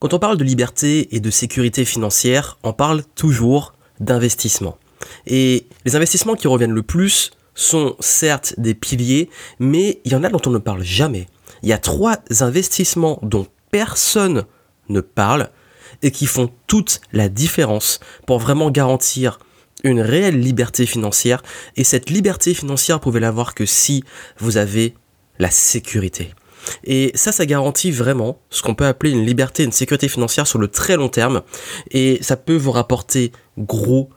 Quand 0.00 0.14
on 0.14 0.18
parle 0.18 0.38
de 0.38 0.44
liberté 0.44 1.14
et 1.14 1.20
de 1.20 1.30
sécurité 1.30 1.84
financière, 1.84 2.56
on 2.62 2.72
parle 2.72 3.02
toujours 3.16 3.74
d'investissement. 4.00 4.78
Et 5.26 5.66
les 5.84 5.94
investissements 5.94 6.36
qui 6.36 6.48
reviennent 6.48 6.72
le 6.72 6.82
plus 6.82 7.32
sont 7.54 7.96
certes 8.00 8.54
des 8.56 8.72
piliers, 8.72 9.28
mais 9.58 10.00
il 10.06 10.12
y 10.12 10.14
en 10.14 10.24
a 10.24 10.30
dont 10.30 10.40
on 10.46 10.52
ne 10.52 10.58
parle 10.58 10.82
jamais. 10.82 11.26
Il 11.62 11.68
y 11.68 11.74
a 11.74 11.78
trois 11.78 12.16
investissements 12.40 13.18
dont 13.20 13.46
personne 13.70 14.46
ne 14.88 15.02
parle 15.02 15.50
et 16.00 16.10
qui 16.10 16.24
font 16.24 16.50
toute 16.66 17.02
la 17.12 17.28
différence 17.28 18.00
pour 18.26 18.38
vraiment 18.38 18.70
garantir 18.70 19.38
une 19.84 20.00
réelle 20.00 20.40
liberté 20.40 20.86
financière. 20.86 21.42
Et 21.76 21.84
cette 21.84 22.08
liberté 22.08 22.54
financière, 22.54 22.96
vous 22.96 23.02
pouvez 23.02 23.20
l'avoir 23.20 23.54
que 23.54 23.66
si 23.66 24.02
vous 24.38 24.56
avez 24.56 24.94
la 25.38 25.50
sécurité. 25.50 26.32
Et 26.84 27.12
ça, 27.14 27.32
ça 27.32 27.46
garantit 27.46 27.90
vraiment 27.90 28.40
ce 28.50 28.62
qu'on 28.62 28.74
peut 28.74 28.86
appeler 28.86 29.12
une 29.12 29.24
liberté, 29.24 29.64
une 29.64 29.72
sécurité 29.72 30.08
financière 30.08 30.46
sur 30.46 30.58
le 30.58 30.68
très 30.68 30.96
long 30.96 31.08
terme. 31.08 31.42
Et 31.90 32.18
ça 32.22 32.36
peut 32.36 32.56
vous 32.56 32.72
rapporter 32.72 33.32
gros 33.58 34.10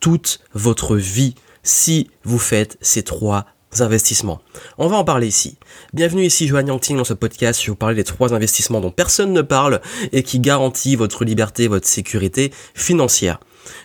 toute 0.00 0.40
votre 0.54 0.96
vie 0.96 1.34
si 1.62 2.10
vous 2.24 2.38
faites 2.38 2.78
ces 2.80 3.02
trois 3.02 3.46
investissements. 3.78 4.40
On 4.78 4.88
va 4.88 4.96
en 4.96 5.04
parler 5.04 5.28
ici. 5.28 5.58
Bienvenue 5.92 6.24
ici 6.24 6.48
Joanne 6.48 6.68
Yangting 6.68 6.96
dans 6.96 7.04
ce 7.04 7.14
podcast. 7.14 7.60
Je 7.60 7.66
vais 7.66 7.70
vous 7.70 7.76
parler 7.76 7.94
des 7.94 8.04
trois 8.04 8.34
investissements 8.34 8.80
dont 8.80 8.90
personne 8.90 9.32
ne 9.32 9.42
parle 9.42 9.80
et 10.12 10.24
qui 10.24 10.40
garantissent 10.40 10.96
votre 10.96 11.24
liberté, 11.24 11.68
votre 11.68 11.86
sécurité 11.86 12.52
financière. 12.74 13.38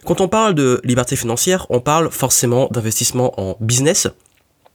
Quand 0.06 0.22
on 0.22 0.28
parle 0.28 0.56
de 0.56 0.82
liberté 0.84 1.16
financière, 1.16 1.68
on 1.70 1.82
parle 1.82 2.10
forcément 2.10 2.68
d'investissement 2.72 3.40
en 3.40 3.58
business, 3.60 4.08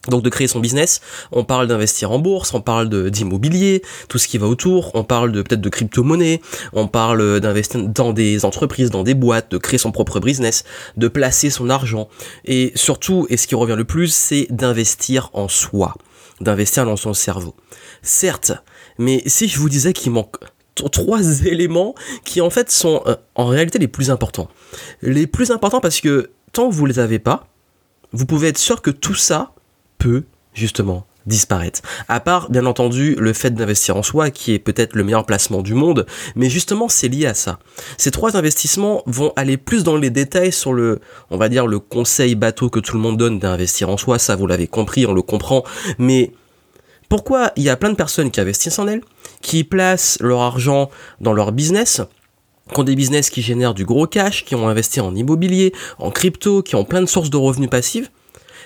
donc 0.08 0.22
de 0.22 0.30
créer 0.30 0.48
son 0.48 0.60
business, 0.60 1.00
on 1.30 1.44
parle 1.44 1.66
d'investir 1.66 2.10
en 2.10 2.18
bourse, 2.18 2.54
on 2.54 2.60
parle 2.60 3.10
d'immobilier, 3.10 3.82
tout 4.08 4.18
ce 4.18 4.28
qui 4.28 4.38
va 4.38 4.46
autour, 4.46 4.90
on 4.94 5.04
parle 5.04 5.32
de 5.32 5.42
peut-être 5.42 5.60
de 5.60 5.68
crypto-monnaie, 5.68 6.40
on 6.72 6.88
parle 6.88 7.40
d'investir 7.40 7.86
dans 7.86 8.12
des 8.12 8.44
entreprises, 8.44 8.90
dans 8.90 9.02
des 9.02 9.14
boîtes, 9.14 9.50
de 9.50 9.58
créer 9.58 9.78
son 9.78 9.92
propre 9.92 10.20
business, 10.20 10.64
de 10.96 11.08
placer 11.08 11.50
son 11.50 11.68
argent. 11.68 12.08
Et 12.44 12.72
surtout, 12.74 13.26
et 13.28 13.36
ce 13.36 13.46
qui 13.46 13.54
revient 13.54 13.76
le 13.76 13.84
plus, 13.84 14.12
c'est 14.12 14.46
d'investir 14.50 15.30
en 15.34 15.48
soi, 15.48 15.94
d'investir 16.40 16.86
dans 16.86 16.96
son 16.96 17.12
cerveau. 17.12 17.54
Certes, 18.02 18.52
mais 18.98 19.22
si 19.26 19.48
je 19.48 19.58
vous 19.58 19.68
disais 19.68 19.92
qu'il 19.92 20.12
manque 20.12 20.36
trois 20.88 21.22
éléments 21.46 21.94
qui 22.24 22.40
en 22.40 22.50
fait 22.50 22.70
sont 22.70 23.02
euh, 23.06 23.16
en 23.34 23.46
réalité 23.46 23.78
les 23.78 23.88
plus 23.88 24.10
importants. 24.10 24.48
Les 25.02 25.26
plus 25.26 25.50
importants 25.50 25.80
parce 25.80 26.00
que 26.00 26.30
tant 26.52 26.68
que 26.68 26.74
vous 26.74 26.86
les 26.86 26.98
avez 26.98 27.18
pas, 27.18 27.46
vous 28.12 28.26
pouvez 28.26 28.48
être 28.48 28.58
sûr 28.58 28.82
que 28.82 28.90
tout 28.90 29.14
ça, 29.14 29.52
peut 30.00 30.24
justement 30.54 31.06
disparaître. 31.26 31.82
À 32.08 32.18
part, 32.18 32.50
bien 32.50 32.66
entendu, 32.66 33.14
le 33.18 33.32
fait 33.32 33.50
d'investir 33.50 33.96
en 33.96 34.02
soi, 34.02 34.30
qui 34.30 34.54
est 34.54 34.58
peut-être 34.58 34.96
le 34.96 35.04
meilleur 35.04 35.26
placement 35.26 35.62
du 35.62 35.74
monde, 35.74 36.06
mais 36.34 36.48
justement, 36.50 36.88
c'est 36.88 37.08
lié 37.08 37.26
à 37.26 37.34
ça. 37.34 37.58
Ces 37.98 38.10
trois 38.10 38.36
investissements 38.36 39.02
vont 39.06 39.32
aller 39.36 39.56
plus 39.56 39.84
dans 39.84 39.96
les 39.96 40.10
détails 40.10 40.50
sur 40.50 40.72
le, 40.72 41.00
on 41.30 41.36
va 41.36 41.48
dire, 41.48 41.66
le 41.66 41.78
conseil 41.78 42.34
bateau 42.34 42.70
que 42.70 42.80
tout 42.80 42.96
le 42.96 43.02
monde 43.02 43.18
donne 43.18 43.38
d'investir 43.38 43.90
en 43.90 43.96
soi, 43.96 44.18
ça 44.18 44.34
vous 44.34 44.46
l'avez 44.46 44.66
compris, 44.66 45.06
on 45.06 45.12
le 45.12 45.22
comprend, 45.22 45.62
mais 45.98 46.32
pourquoi 47.08 47.52
il 47.56 47.64
y 47.64 47.68
a 47.68 47.76
plein 47.76 47.90
de 47.90 47.96
personnes 47.96 48.30
qui 48.30 48.40
investissent 48.40 48.78
en 48.78 48.88
elles, 48.88 49.02
qui 49.42 49.62
placent 49.62 50.18
leur 50.20 50.40
argent 50.40 50.90
dans 51.20 51.34
leur 51.34 51.52
business, 51.52 52.00
qui 52.72 52.80
ont 52.80 52.84
des 52.84 52.96
business 52.96 53.30
qui 53.30 53.42
génèrent 53.42 53.74
du 53.74 53.84
gros 53.84 54.06
cash, 54.06 54.44
qui 54.44 54.54
ont 54.54 54.68
investi 54.68 55.00
en 55.00 55.14
immobilier, 55.14 55.74
en 55.98 56.10
crypto, 56.10 56.62
qui 56.62 56.76
ont 56.76 56.84
plein 56.84 57.02
de 57.02 57.06
sources 57.06 57.30
de 57.30 57.36
revenus 57.36 57.68
passifs, 57.68 58.10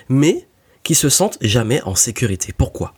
mais 0.09 0.47
qui 0.85 0.95
se 0.95 1.09
sentent 1.09 1.39
jamais 1.41 1.81
en 1.81 1.95
sécurité. 1.95 2.53
Pourquoi? 2.57 2.93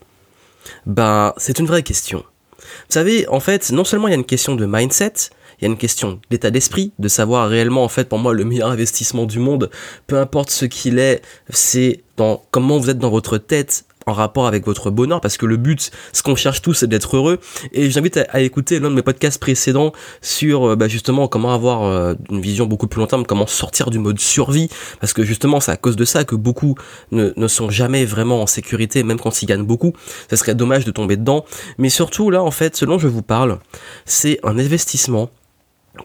Ben, 0.86 1.34
c'est 1.38 1.58
une 1.58 1.66
vraie 1.66 1.82
question. 1.82 2.24
Vous 2.60 2.94
savez, 2.94 3.28
en 3.30 3.40
fait, 3.40 3.72
non 3.72 3.86
seulement 3.86 4.10
il 4.10 4.12
y 4.12 4.14
a 4.14 4.18
une 4.18 4.26
question 4.26 4.56
de 4.56 4.66
mindset, 4.68 5.14
il 5.60 5.64
y 5.64 5.66
a 5.66 5.70
une 5.72 5.78
question 5.78 6.20
d'état 6.30 6.52
d'esprit, 6.52 6.92
de 7.00 7.08
savoir 7.08 7.50
réellement, 7.50 7.84
en 7.84 7.88
fait, 7.88 8.10
pour 8.10 8.20
moi, 8.20 8.34
le 8.34 8.44
meilleur 8.44 8.70
investissement 8.70 9.26
du 9.26 9.40
monde, 9.40 9.72
peu 10.06 10.20
importe 10.20 10.52
ce 10.52 10.66
qu'il 10.66 11.00
est, 11.00 11.22
c'est 11.50 12.04
dans 12.18 12.44
comment 12.52 12.78
vous 12.78 12.90
êtes 12.90 13.00
dans 13.00 13.10
votre 13.10 13.38
tête 13.38 13.86
en 14.08 14.14
rapport 14.14 14.48
avec 14.48 14.66
votre 14.66 14.90
bonheur 14.90 15.22
parce 15.22 15.38
que 15.38 15.46
le 15.46 15.58
but, 15.58 15.92
ce 16.14 16.24
qu'on 16.24 16.36
cherche 16.36 16.62
tous, 16.62 16.74
c'est 16.74 16.88
d'être 16.88 17.16
heureux. 17.16 17.40
Et 17.74 17.92
j'invite 17.92 18.18
à, 18.18 18.40
écouter 18.42 18.80
l'un 18.80 18.90
de 18.90 18.96
mes 18.96 19.02
podcasts 19.02 19.40
précédents 19.40 19.92
sur 20.22 20.72
euh, 20.72 20.76
bah, 20.76 20.88
justement 20.88 21.28
comment 21.28 21.54
avoir 21.54 21.84
euh, 21.84 22.16
une 22.32 22.42
vision 22.42 22.66
beaucoup 22.66 22.88
plus 22.88 23.00
long 23.00 23.08
terme, 23.08 23.26
comment 23.26 23.46
sortir 23.46 23.90
du 23.90 24.00
mode 24.00 24.20
survie 24.20 24.70
parce 25.00 25.14
que 25.14 25.24
justement 25.24 25.60
c'est 25.60 25.72
à 25.72 25.78
cause 25.78 25.96
de 25.96 26.06
ça 26.06 26.24
que 26.24 26.36
beaucoup 26.36 26.76
ne, 27.12 27.48
sont 27.48 27.70
jamais 27.70 28.06
vraiment 28.06 28.42
en 28.42 28.48
sécurité, 28.48 29.04
même 29.04 29.20
quand 29.20 29.42
ils 29.42 29.46
gagnent 29.46 29.66
beaucoup. 29.66 29.94
Ça 30.30 30.38
serait 30.38 30.56
dommage 30.56 30.86
de 30.86 30.92
tomber 30.92 31.18
dedans. 31.18 31.46
Mais 31.78 31.90
surtout 31.90 32.30
là, 32.30 32.44
en 32.44 32.52
fait, 32.52 32.76
ce 32.76 32.86
dont 32.86 32.98
je 32.98 33.08
vous 33.08 33.22
parle, 33.22 33.60
c'est 34.06 34.40
un 34.44 34.58
investissement 34.58 35.30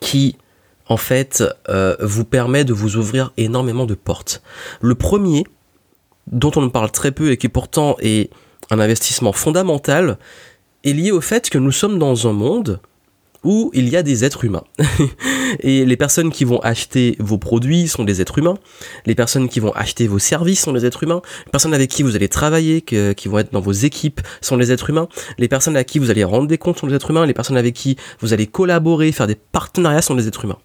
qui 0.00 0.36
en 0.88 0.96
fait 0.96 1.44
euh, 1.68 1.96
vous 2.00 2.24
permet 2.24 2.64
de 2.64 2.72
vous 2.72 2.96
ouvrir 2.96 3.32
énormément 3.36 3.86
de 3.86 3.94
portes. 3.94 4.42
Le 4.80 4.94
premier, 4.94 5.44
dont 6.26 6.52
on 6.56 6.68
parle 6.70 6.90
très 6.90 7.12
peu 7.12 7.30
et 7.30 7.36
qui 7.36 7.48
pourtant 7.48 7.96
est 8.00 8.30
un 8.70 8.80
investissement 8.80 9.32
fondamental, 9.32 10.18
est 10.84 10.92
lié 10.92 11.10
au 11.10 11.20
fait 11.20 11.50
que 11.50 11.58
nous 11.58 11.72
sommes 11.72 11.98
dans 11.98 12.26
un 12.28 12.32
monde 12.32 12.80
où 13.44 13.70
il 13.74 13.88
y 13.88 13.96
a 13.96 14.02
des 14.02 14.24
êtres 14.24 14.44
humains. 14.44 14.62
et 15.60 15.84
les 15.84 15.96
personnes 15.96 16.30
qui 16.30 16.44
vont 16.44 16.60
acheter 16.60 17.16
vos 17.18 17.38
produits 17.38 17.88
sont 17.88 18.04
des 18.04 18.20
êtres 18.20 18.38
humains. 18.38 18.56
Les 19.04 19.14
personnes 19.14 19.48
qui 19.48 19.58
vont 19.58 19.72
acheter 19.72 20.06
vos 20.06 20.20
services 20.20 20.60
sont 20.60 20.72
des 20.72 20.86
êtres 20.86 21.02
humains. 21.02 21.22
Les 21.46 21.50
personnes 21.50 21.74
avec 21.74 21.90
qui 21.90 22.02
vous 22.02 22.14
allez 22.14 22.28
travailler, 22.28 22.82
qui 22.82 23.28
vont 23.28 23.38
être 23.38 23.52
dans 23.52 23.60
vos 23.60 23.72
équipes, 23.72 24.20
sont 24.40 24.56
des 24.56 24.70
êtres 24.70 24.90
humains. 24.90 25.08
Les 25.38 25.48
personnes 25.48 25.76
à 25.76 25.84
qui 25.84 25.98
vous 25.98 26.10
allez 26.10 26.24
rendre 26.24 26.46
des 26.46 26.58
comptes 26.58 26.78
sont 26.78 26.86
des 26.86 26.94
êtres 26.94 27.10
humains. 27.10 27.26
Les 27.26 27.34
personnes 27.34 27.56
avec 27.56 27.74
qui 27.74 27.96
vous 28.20 28.32
allez 28.32 28.46
collaborer, 28.46 29.10
faire 29.10 29.26
des 29.26 29.34
partenariats 29.34 30.02
sont 30.02 30.14
des 30.14 30.28
êtres 30.28 30.44
humains. 30.44 30.58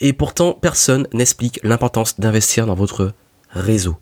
Et 0.00 0.14
pourtant, 0.14 0.54
personne 0.54 1.06
n'explique 1.12 1.60
l'importance 1.62 2.18
d'investir 2.18 2.66
dans 2.66 2.74
votre 2.74 3.12
réseau 3.50 3.96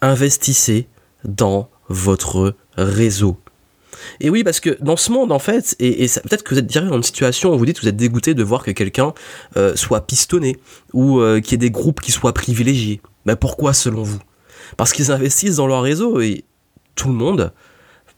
investissez 0.00 0.88
dans 1.24 1.68
votre 1.88 2.54
réseau. 2.76 3.38
Et 4.20 4.30
oui, 4.30 4.44
parce 4.44 4.60
que 4.60 4.76
dans 4.80 4.96
ce 4.96 5.10
monde, 5.10 5.32
en 5.32 5.38
fait, 5.38 5.74
et, 5.80 6.06
peut-être 6.06 6.42
que 6.42 6.54
vous 6.54 6.60
êtes 6.60 6.66
direct 6.66 6.90
dans 6.90 6.96
une 6.96 7.02
situation 7.02 7.54
où 7.54 7.58
vous 7.58 7.66
dites 7.66 7.76
que 7.76 7.82
vous 7.82 7.88
êtes 7.88 7.96
dégoûté 7.96 8.34
de 8.34 8.42
voir 8.42 8.62
que 8.62 8.70
quelqu'un 8.70 9.12
euh, 9.56 9.74
soit 9.76 10.06
pistonné 10.06 10.56
ou 10.92 11.20
euh, 11.20 11.40
qu'il 11.40 11.52
y 11.52 11.54
ait 11.54 11.58
des 11.58 11.70
groupes 11.70 12.00
qui 12.00 12.12
soient 12.12 12.34
privilégiés. 12.34 13.00
Mais 13.24 13.36
pourquoi 13.36 13.72
selon 13.72 14.02
vous? 14.02 14.20
Parce 14.76 14.92
qu'ils 14.92 15.10
investissent 15.10 15.56
dans 15.56 15.66
leur 15.66 15.82
réseau 15.82 16.20
et 16.20 16.44
tout 16.94 17.08
le 17.08 17.14
monde, 17.14 17.52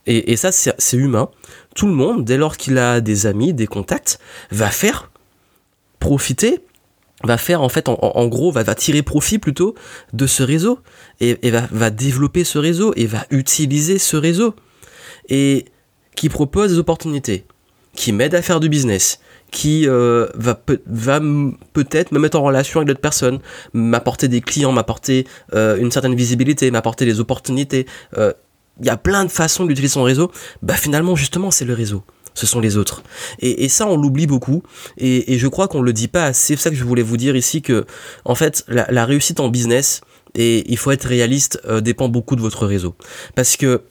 et 0.07 0.35
ça 0.35 0.51
c'est 0.51 0.97
humain, 0.97 1.29
tout 1.75 1.85
le 1.85 1.93
monde, 1.93 2.25
dès 2.25 2.37
lors 2.37 2.57
qu'il 2.57 2.79
a 2.79 3.01
des 3.01 3.27
amis, 3.27 3.53
des 3.53 3.67
contacts, 3.67 4.19
va 4.49 4.69
faire 4.69 5.11
profiter 5.99 6.59
va 7.23 7.37
faire 7.37 7.61
en 7.61 7.69
fait 7.69 7.87
en, 7.89 8.27
gros 8.27 8.51
va, 8.51 8.63
tirer 8.75 9.01
profit 9.01 9.39
plutôt 9.39 9.75
de 10.13 10.27
ce 10.27 10.43
réseau 10.43 10.79
et, 11.19 11.37
va, 11.51 11.89
développer 11.89 12.43
ce 12.43 12.57
réseau 12.57 12.93
et 12.95 13.05
va 13.05 13.25
utiliser 13.29 13.97
ce 13.97 14.17
réseau 14.17 14.55
et 15.29 15.65
qui 16.15 16.29
propose 16.29 16.71
des 16.71 16.79
opportunités 16.79 17.45
qui 17.95 18.13
m'aide 18.13 18.35
à 18.35 18.41
faire 18.41 18.59
du 18.59 18.69
business 18.69 19.19
qui 19.51 19.87
euh, 19.87 20.27
va 20.35 20.55
peut-être 20.55 22.11
me 22.13 22.19
mettre 22.19 22.39
en 22.39 22.43
relation 22.43 22.79
avec 22.79 22.87
d'autres 22.87 23.01
personnes 23.01 23.39
m'apporter 23.73 24.27
des 24.27 24.41
clients 24.41 24.71
m'apporter 24.71 25.27
euh, 25.53 25.77
une 25.77 25.91
certaine 25.91 26.15
visibilité 26.15 26.71
m'apporter 26.71 27.05
des 27.05 27.19
opportunités. 27.19 27.85
Euh, 28.17 28.33
il 28.79 28.85
y 28.85 28.89
a 28.89 28.97
plein 28.97 29.25
de 29.25 29.29
façons 29.29 29.65
d'utiliser 29.65 29.93
son 29.93 30.03
réseau. 30.03 30.31
Bah 30.61 30.75
finalement 30.75 31.15
justement 31.15 31.51
c'est 31.51 31.65
le 31.65 31.73
réseau 31.73 32.03
ce 32.33 32.45
sont 32.45 32.59
les 32.59 32.77
autres. 32.77 33.03
Et, 33.39 33.69
ça, 33.69 33.87
on 33.87 33.97
l'oublie 33.97 34.27
beaucoup. 34.27 34.63
Et, 34.97 35.37
je 35.37 35.47
crois 35.47 35.67
qu'on 35.67 35.81
le 35.81 35.93
dit 35.93 36.07
pas 36.07 36.25
assez. 36.25 36.55
C'est 36.55 36.63
ça 36.63 36.69
que 36.69 36.75
je 36.75 36.83
voulais 36.83 37.03
vous 37.03 37.17
dire 37.17 37.35
ici 37.35 37.61
que, 37.61 37.85
en 38.25 38.35
fait, 38.35 38.63
la, 38.67 39.05
réussite 39.05 39.39
en 39.39 39.49
business, 39.49 40.01
et 40.35 40.69
il 40.71 40.77
faut 40.77 40.91
être 40.91 41.05
réaliste, 41.05 41.61
euh, 41.67 41.81
dépend 41.81 42.07
beaucoup 42.07 42.35
de 42.35 42.41
votre 42.41 42.65
réseau. 42.65 42.95
Parce 43.35 43.57
que 43.57 43.81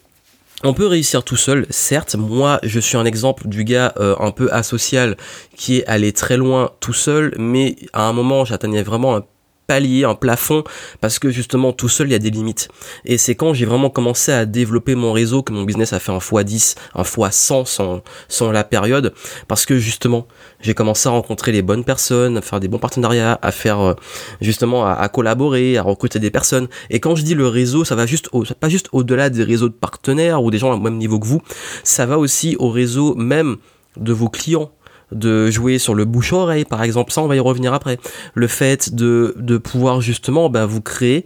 on 0.63 0.75
peut 0.75 0.87
réussir 0.87 1.25
tout 1.25 1.37
seul, 1.37 1.67
certes. 1.71 2.17
Moi, 2.17 2.61
je 2.63 2.81
suis 2.81 2.99
un 2.99 3.07
exemple 3.07 3.49
du 3.49 3.65
gars 3.65 3.95
euh, 3.99 4.15
un 4.21 4.31
peu 4.31 4.53
asocial 4.53 5.17
qui 5.57 5.79
est 5.79 5.87
allé 5.87 6.13
très 6.13 6.37
loin 6.37 6.71
tout 6.81 6.93
seul, 6.93 7.35
mais 7.39 7.77
à 7.95 8.07
un 8.07 8.13
moment, 8.13 8.45
j'atteignais 8.45 8.83
vraiment 8.83 9.17
un 9.17 9.25
palier, 9.71 10.03
un 10.03 10.17
plafond, 10.17 10.65
parce 11.01 11.21
que 11.21 11.31
justement 11.31 11.73
tout 11.73 11.89
seul 11.89 12.09
il 12.09 12.11
y 12.11 12.17
a 12.17 12.19
des 12.19 12.31
limites. 12.31 12.69
Et 13.05 13.19
c'est 13.19 13.37
quand 13.37 13.55
j'ai 13.55 13.67
vraiment 13.67 13.89
commencé 13.89 14.33
à 14.33 14.45
développer 14.45 14.97
mon 14.97 15.13
réseau 15.13 15.45
que 15.45 15.53
mon 15.53 15.63
business 15.63 15.93
a 15.93 16.01
fait 16.01 16.11
un 16.11 16.19
x10, 16.19 16.75
un 16.97 17.03
x100 17.03 17.67
sans, 17.67 18.03
sans 18.27 18.51
la 18.51 18.65
période, 18.65 19.15
parce 19.47 19.67
que 19.67 19.79
justement 19.79 20.27
j'ai 20.61 20.75
commencé 20.75 21.09
à 21.09 21.13
rencontrer 21.13 21.53
les 21.53 21.63
bonnes 21.63 21.85
personnes, 21.85 22.37
à 22.39 22.43
faire 22.43 22.59
des 22.59 22.67
bons 22.67 22.81
partenariats, 22.81 23.39
à 23.43 23.53
faire 23.53 23.79
euh, 23.79 23.95
justement 24.41 24.85
à, 24.85 25.09
collaborer, 25.09 25.77
à 25.77 25.83
recruter 25.83 26.19
des 26.19 26.33
personnes. 26.33 26.67
Et 26.91 26.99
quand 26.99 27.15
je 27.15 27.23
dis 27.23 27.37
le 27.37 27.47
réseau, 27.47 27.85
ça 27.85 27.95
va 27.95 28.07
juste 28.07 28.29
au, 28.33 28.43
pas 28.43 28.69
juste 28.69 28.89
au-delà 28.91 29.31
des 29.31 29.45
réseaux 29.45 29.69
de 29.69 29.75
partenaires 29.75 30.43
ou 30.43 30.51
des 30.51 30.59
gens 30.59 30.73
au 30.73 30.81
même 30.81 30.97
niveau 30.97 31.21
que 31.21 31.27
vous, 31.29 31.43
ça 31.85 32.07
va 32.07 32.19
aussi 32.19 32.57
au 32.59 32.71
réseau 32.71 33.15
même 33.15 33.59
de 33.97 34.13
vos 34.13 34.29
clients 34.29 34.73
de 35.13 35.51
jouer 35.51 35.79
sur 35.79 35.95
le 35.95 36.05
bouche-oreille, 36.05 36.65
par 36.65 36.83
exemple, 36.83 37.13
ça 37.13 37.23
on 37.23 37.27
va 37.27 37.37
y 37.37 37.41
revenir 37.41 37.75
après. 37.75 37.99
Le 38.35 38.47
fait 38.47 38.95
de, 38.95 39.35
de 39.39 39.59
pouvoir 39.59 40.01
justement 40.01 40.49
bah, 40.49 40.67
vous 40.67 40.81
créer 40.81 41.25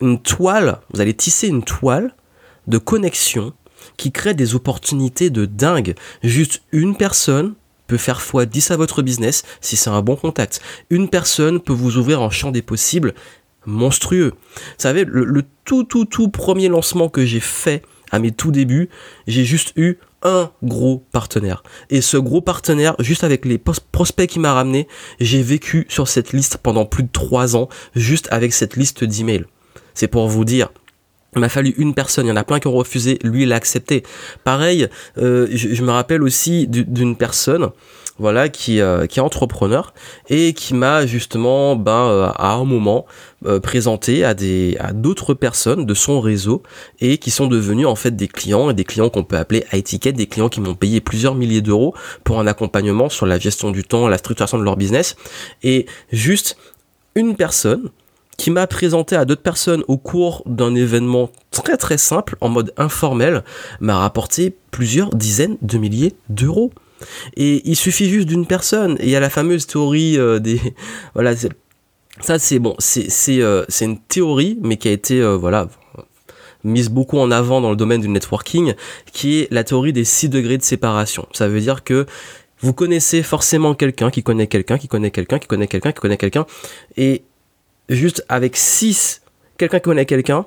une 0.00 0.20
toile, 0.20 0.80
vous 0.92 1.00
allez 1.00 1.14
tisser 1.14 1.48
une 1.48 1.62
toile 1.62 2.14
de 2.66 2.78
connexion 2.78 3.52
qui 3.96 4.12
crée 4.12 4.34
des 4.34 4.54
opportunités 4.54 5.30
de 5.30 5.44
dingue. 5.44 5.94
Juste 6.22 6.62
une 6.72 6.96
personne 6.96 7.54
peut 7.86 7.96
faire 7.96 8.20
x10 8.20 8.72
à 8.72 8.76
votre 8.76 9.02
business 9.02 9.42
si 9.60 9.76
c'est 9.76 9.90
un 9.90 10.02
bon 10.02 10.16
contact. 10.16 10.60
Une 10.90 11.08
personne 11.08 11.60
peut 11.60 11.72
vous 11.72 11.96
ouvrir 11.98 12.22
un 12.22 12.30
champ 12.30 12.50
des 12.50 12.62
possibles 12.62 13.14
monstrueux. 13.66 14.32
Vous 14.56 14.60
savez, 14.78 15.04
le, 15.04 15.24
le 15.24 15.42
tout 15.64 15.84
tout 15.84 16.04
tout 16.04 16.28
premier 16.28 16.68
lancement 16.68 17.08
que 17.08 17.24
j'ai 17.24 17.40
fait 17.40 17.82
à 18.12 18.18
mes 18.18 18.30
tout 18.30 18.52
débuts, 18.52 18.90
j'ai 19.26 19.44
juste 19.44 19.72
eu 19.76 19.96
un 20.22 20.50
gros 20.62 21.04
partenaire. 21.10 21.64
Et 21.90 22.00
ce 22.00 22.16
gros 22.16 22.40
partenaire, 22.40 22.94
juste 23.00 23.24
avec 23.24 23.44
les 23.44 23.58
prospects 23.58 24.28
qui 24.28 24.38
m'a 24.38 24.52
ramené, 24.52 24.86
j'ai 25.18 25.42
vécu 25.42 25.86
sur 25.88 26.06
cette 26.06 26.32
liste 26.32 26.58
pendant 26.58 26.84
plus 26.84 27.02
de 27.02 27.08
trois 27.10 27.56
ans, 27.56 27.68
juste 27.96 28.28
avec 28.30 28.52
cette 28.52 28.76
liste 28.76 29.02
d'emails. 29.02 29.46
C'est 29.94 30.08
pour 30.08 30.28
vous 30.28 30.44
dire. 30.44 30.70
Il 31.34 31.40
m'a 31.40 31.48
fallu 31.48 31.74
une 31.78 31.94
personne, 31.94 32.26
il 32.26 32.28
y 32.28 32.32
en 32.32 32.36
a 32.36 32.44
plein 32.44 32.60
qui 32.60 32.66
ont 32.66 32.74
refusé, 32.74 33.18
lui 33.24 33.44
il 33.44 33.52
a 33.54 33.56
accepté. 33.56 34.02
Pareil, 34.44 34.88
euh, 35.16 35.48
je, 35.50 35.82
me 35.82 35.90
rappelle 35.90 36.22
aussi 36.22 36.68
d'une 36.68 37.16
personne, 37.16 37.70
voilà, 38.22 38.48
qui, 38.48 38.80
euh, 38.80 39.06
qui 39.06 39.18
est 39.18 39.22
entrepreneur 39.22 39.92
et 40.30 40.54
qui 40.54 40.74
m'a 40.74 41.06
justement, 41.06 41.74
ben, 41.74 42.06
euh, 42.06 42.28
à 42.36 42.54
un 42.54 42.64
moment, 42.64 43.04
présenté 43.64 44.24
à 44.24 44.30
à 44.30 44.92
d'autres 44.92 45.34
personnes 45.34 45.84
de 45.84 45.94
son 45.94 46.20
réseau 46.20 46.62
et 47.00 47.18
qui 47.18 47.32
sont 47.32 47.48
devenus 47.48 47.88
en 47.88 47.96
fait 47.96 48.14
des 48.14 48.28
clients 48.28 48.70
et 48.70 48.74
des 48.74 48.84
clients 48.84 49.10
qu'on 49.10 49.24
peut 49.24 49.36
appeler 49.36 49.64
à 49.72 49.76
étiquette, 49.76 50.14
des 50.14 50.28
clients 50.28 50.48
qui 50.48 50.60
m'ont 50.60 50.76
payé 50.76 51.00
plusieurs 51.00 51.34
milliers 51.34 51.60
d'euros 51.60 51.92
pour 52.22 52.38
un 52.38 52.46
accompagnement 52.46 53.08
sur 53.08 53.26
la 53.26 53.40
gestion 53.40 53.72
du 53.72 53.82
temps, 53.82 54.06
la 54.06 54.18
structuration 54.18 54.58
de 54.58 54.62
leur 54.62 54.76
business 54.76 55.16
et 55.64 55.86
juste 56.12 56.56
une 57.16 57.34
personne 57.34 57.90
qui 58.36 58.50
m'a 58.50 58.66
présenté 58.66 59.16
à 59.16 59.24
d'autres 59.24 59.42
personnes 59.42 59.84
au 59.88 59.98
cours 59.98 60.42
d'un 60.46 60.74
événement 60.74 61.30
très 61.50 61.76
très 61.76 61.98
simple, 61.98 62.36
en 62.40 62.48
mode 62.48 62.72
informel, 62.76 63.44
m'a 63.80 63.98
rapporté 63.98 64.56
plusieurs 64.70 65.10
dizaines 65.10 65.58
de 65.62 65.78
milliers 65.78 66.14
d'euros. 66.28 66.72
Et 67.36 67.62
il 67.64 67.76
suffit 67.76 68.08
juste 68.08 68.28
d'une 68.28 68.46
personne. 68.46 68.96
Et 69.00 69.04
il 69.04 69.10
y 69.10 69.16
a 69.16 69.20
la 69.20 69.30
fameuse 69.30 69.66
théorie 69.66 70.18
euh, 70.18 70.38
des... 70.38 70.60
Voilà, 71.14 71.34
ça 72.20 72.38
c'est 72.38 72.58
bon, 72.58 72.76
c'est 72.78 73.08
euh, 73.40 73.64
une 73.80 73.98
théorie, 73.98 74.58
mais 74.62 74.76
qui 74.76 74.88
a 74.88 74.92
été, 74.92 75.20
euh, 75.20 75.36
voilà, 75.36 75.68
mise 76.62 76.88
beaucoup 76.88 77.18
en 77.18 77.30
avant 77.30 77.60
dans 77.60 77.70
le 77.70 77.76
domaine 77.76 78.00
du 78.00 78.08
networking, 78.08 78.74
qui 79.12 79.40
est 79.40 79.48
la 79.50 79.64
théorie 79.64 79.92
des 79.92 80.04
6 80.04 80.28
degrés 80.28 80.58
de 80.58 80.62
séparation. 80.62 81.26
Ça 81.32 81.48
veut 81.48 81.60
dire 81.60 81.84
que 81.84 82.06
vous 82.60 82.72
connaissez 82.72 83.22
forcément 83.22 83.74
quelqu'un 83.74 84.10
qui 84.10 84.22
connaît 84.22 84.46
quelqu'un, 84.46 84.78
qui 84.78 84.88
connaît 84.88 85.10
quelqu'un, 85.10 85.38
qui 85.38 85.48
connaît 85.48 85.66
quelqu'un, 85.66 85.92
qui 85.92 86.00
connaît 86.00 86.16
quelqu'un, 86.16 86.46
et 86.96 87.24
juste 87.88 88.24
avec 88.28 88.56
6, 88.56 89.22
quelqu'un 89.58 89.78
qui 89.78 89.84
connaît 89.84 90.06
quelqu'un, 90.06 90.46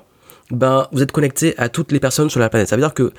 ben, 0.50 0.88
vous 0.92 1.02
êtes 1.02 1.12
connecté 1.12 1.54
à 1.58 1.68
toutes 1.68 1.92
les 1.92 2.00
personnes 2.00 2.30
sur 2.30 2.40
la 2.40 2.48
planète. 2.48 2.68
Ça 2.68 2.76
veut 2.76 2.82
dire 2.82 2.94
que 2.94 3.12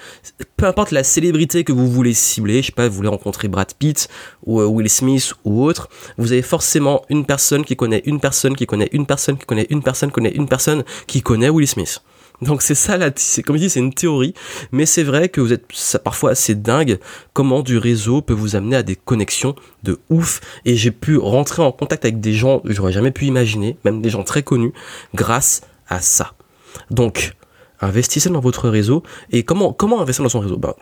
peu 0.56 0.66
importe 0.66 0.92
la 0.92 1.04
célébrité 1.04 1.64
que 1.64 1.72
vous 1.72 1.90
voulez 1.90 2.14
cibler, 2.14 2.62
je 2.62 2.68
sais 2.68 2.72
pas, 2.72 2.88
vous 2.88 2.96
voulez 2.96 3.10
rencontrer 3.10 3.48
Brad 3.48 3.74
Pitt 3.78 4.08
ou 4.46 4.62
euh, 4.62 4.66
Will 4.66 4.90
Smith 4.90 5.34
ou 5.44 5.64
autre, 5.64 5.90
vous 6.18 6.32
avez 6.32 6.42
forcément 6.42 7.04
une 7.10 7.26
personne 7.26 7.66
qui 7.66 7.76
connaît 7.76 8.02
une 8.06 8.20
personne 8.20 8.56
qui 8.56 8.66
connaît 8.66 8.90
une 8.92 9.06
personne 9.06 9.38
qui 9.38 9.46
connaît 9.46 9.68
une 9.70 9.84
personne 9.84 10.10
qui 10.10 10.16
connaît 10.16 10.32
une 10.32 10.48
personne 10.48 10.84
qui 11.06 11.22
connaît 11.22 11.50
Will 11.50 11.68
Smith. 11.68 12.02
Donc 12.42 12.62
c'est 12.62 12.76
ça, 12.76 12.98
là, 12.98 13.10
c'est 13.16 13.42
comme 13.42 13.56
je 13.56 13.64
dis, 13.64 13.70
c'est 13.70 13.80
une 13.80 13.94
théorie, 13.94 14.36
mais 14.72 14.86
c'est 14.86 15.04
vrai 15.04 15.28
que 15.28 15.42
vous 15.42 15.54
êtes 15.54 15.66
parfois 16.04 16.32
assez 16.32 16.54
dingue 16.54 17.00
comment 17.34 17.62
du 17.62 17.80
réseau 17.80 18.22
peut 18.22 18.34
vous 18.34 18.56
amener 18.56 18.76
à 18.76 18.84
des 18.84 18.96
connexions 18.96 19.56
de 19.84 20.00
ouf. 20.10 20.40
Et 20.64 20.76
j'ai 20.76 20.92
pu 20.92 21.18
rentrer 21.18 21.64
en 21.64 21.72
contact 21.72 22.06
avec 22.06 22.20
des 22.20 22.34
gens 22.34 22.60
que 22.60 22.72
j'aurais 22.72 22.92
jamais 22.92 23.12
pu 23.12 23.26
imaginer, 23.26 23.78
même 23.86 24.02
des 24.02 24.12
gens 24.12 24.24
très 24.24 24.44
connus, 24.44 24.72
grâce 25.16 25.62
à 25.90 26.00
ça. 26.00 26.37
Donc, 26.92 27.34
investissez 27.82 28.30
dans 28.30 28.40
votre 28.40 28.70
réseau. 28.70 29.04
Et 29.32 29.44
comment, 29.44 29.74
comment 29.74 30.02
investir 30.02 30.24
dans 30.24 30.30
son 30.30 30.40
réseau? 30.40 30.58
Ben, 30.58 30.74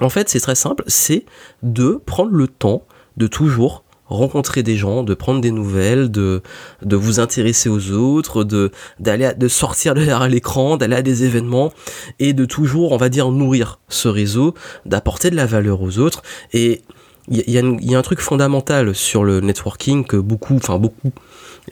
En 0.00 0.08
fait, 0.08 0.28
c'est 0.28 0.40
très 0.40 0.54
simple, 0.54 0.84
c'est 0.86 1.24
de 1.62 2.00
prendre 2.04 2.32
le 2.32 2.48
temps 2.48 2.84
de 3.16 3.26
toujours 3.26 3.84
rencontrer 4.08 4.62
des 4.62 4.76
gens, 4.76 5.02
de 5.02 5.14
prendre 5.14 5.40
des 5.40 5.50
nouvelles, 5.50 6.10
de, 6.10 6.42
de 6.82 6.96
vous 6.96 7.18
intéresser 7.20 7.68
aux 7.68 7.90
autres, 7.90 8.44
de, 8.44 8.70
d'aller, 9.00 9.32
de 9.36 9.48
sortir 9.48 9.94
derrière 9.94 10.28
l'écran, 10.28 10.76
d'aller 10.76 10.96
à 10.96 11.02
des 11.02 11.24
événements 11.24 11.72
et 12.18 12.32
de 12.32 12.44
toujours, 12.44 12.92
on 12.92 12.96
va 12.96 13.08
dire, 13.08 13.30
nourrir 13.30 13.80
ce 13.88 14.08
réseau, 14.08 14.54
d'apporter 14.84 15.30
de 15.30 15.36
la 15.36 15.46
valeur 15.46 15.82
aux 15.82 15.98
autres. 15.98 16.22
Et 16.52 16.82
il 17.28 17.42
y, 17.46 17.52
y, 17.52 17.94
a 17.94 17.98
un 17.98 18.02
truc 18.02 18.20
fondamental 18.20 18.94
sur 18.94 19.24
le 19.24 19.40
networking 19.40 20.04
que 20.04 20.16
beaucoup, 20.16 20.56
enfin 20.56 20.78
beaucoup 20.78 21.12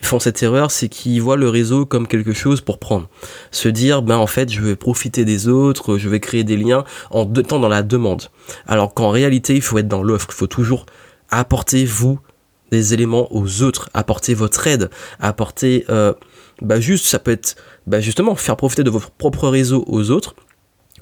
font 0.02 0.18
cette 0.18 0.42
erreur, 0.42 0.70
c'est 0.70 0.88
qu'ils 0.88 1.22
voient 1.22 1.36
le 1.36 1.48
réseau 1.48 1.86
comme 1.86 2.06
quelque 2.06 2.32
chose 2.32 2.60
pour 2.60 2.78
prendre. 2.78 3.08
Se 3.50 3.68
dire, 3.68 4.02
ben 4.02 4.16
en 4.16 4.26
fait, 4.26 4.50
je 4.50 4.60
vais 4.60 4.76
profiter 4.76 5.24
des 5.24 5.48
autres, 5.48 5.98
je 5.98 6.08
vais 6.08 6.20
créer 6.20 6.44
des 6.44 6.56
liens 6.56 6.84
en 7.10 7.26
temps 7.26 7.60
dans 7.60 7.68
la 7.68 7.82
demande. 7.82 8.24
Alors 8.66 8.94
qu'en 8.94 9.10
réalité, 9.10 9.54
il 9.54 9.62
faut 9.62 9.78
être 9.78 9.88
dans 9.88 10.02
l'offre, 10.02 10.28
il 10.30 10.34
faut 10.34 10.46
toujours 10.46 10.86
apportez 11.30 11.84
vous 11.84 12.18
des 12.70 12.94
éléments 12.94 13.32
aux 13.32 13.62
autres, 13.62 13.88
apportez 13.94 14.34
votre 14.34 14.66
aide, 14.66 14.90
apportez, 15.20 15.84
euh, 15.90 16.12
bah 16.60 16.80
juste, 16.80 17.06
ça 17.06 17.18
peut 17.18 17.30
être, 17.30 17.56
bah 17.86 18.00
justement, 18.00 18.34
faire 18.34 18.56
profiter 18.56 18.82
de 18.82 18.90
votre 18.90 19.10
propre 19.10 19.48
réseau 19.48 19.84
aux 19.86 20.10
autres, 20.10 20.34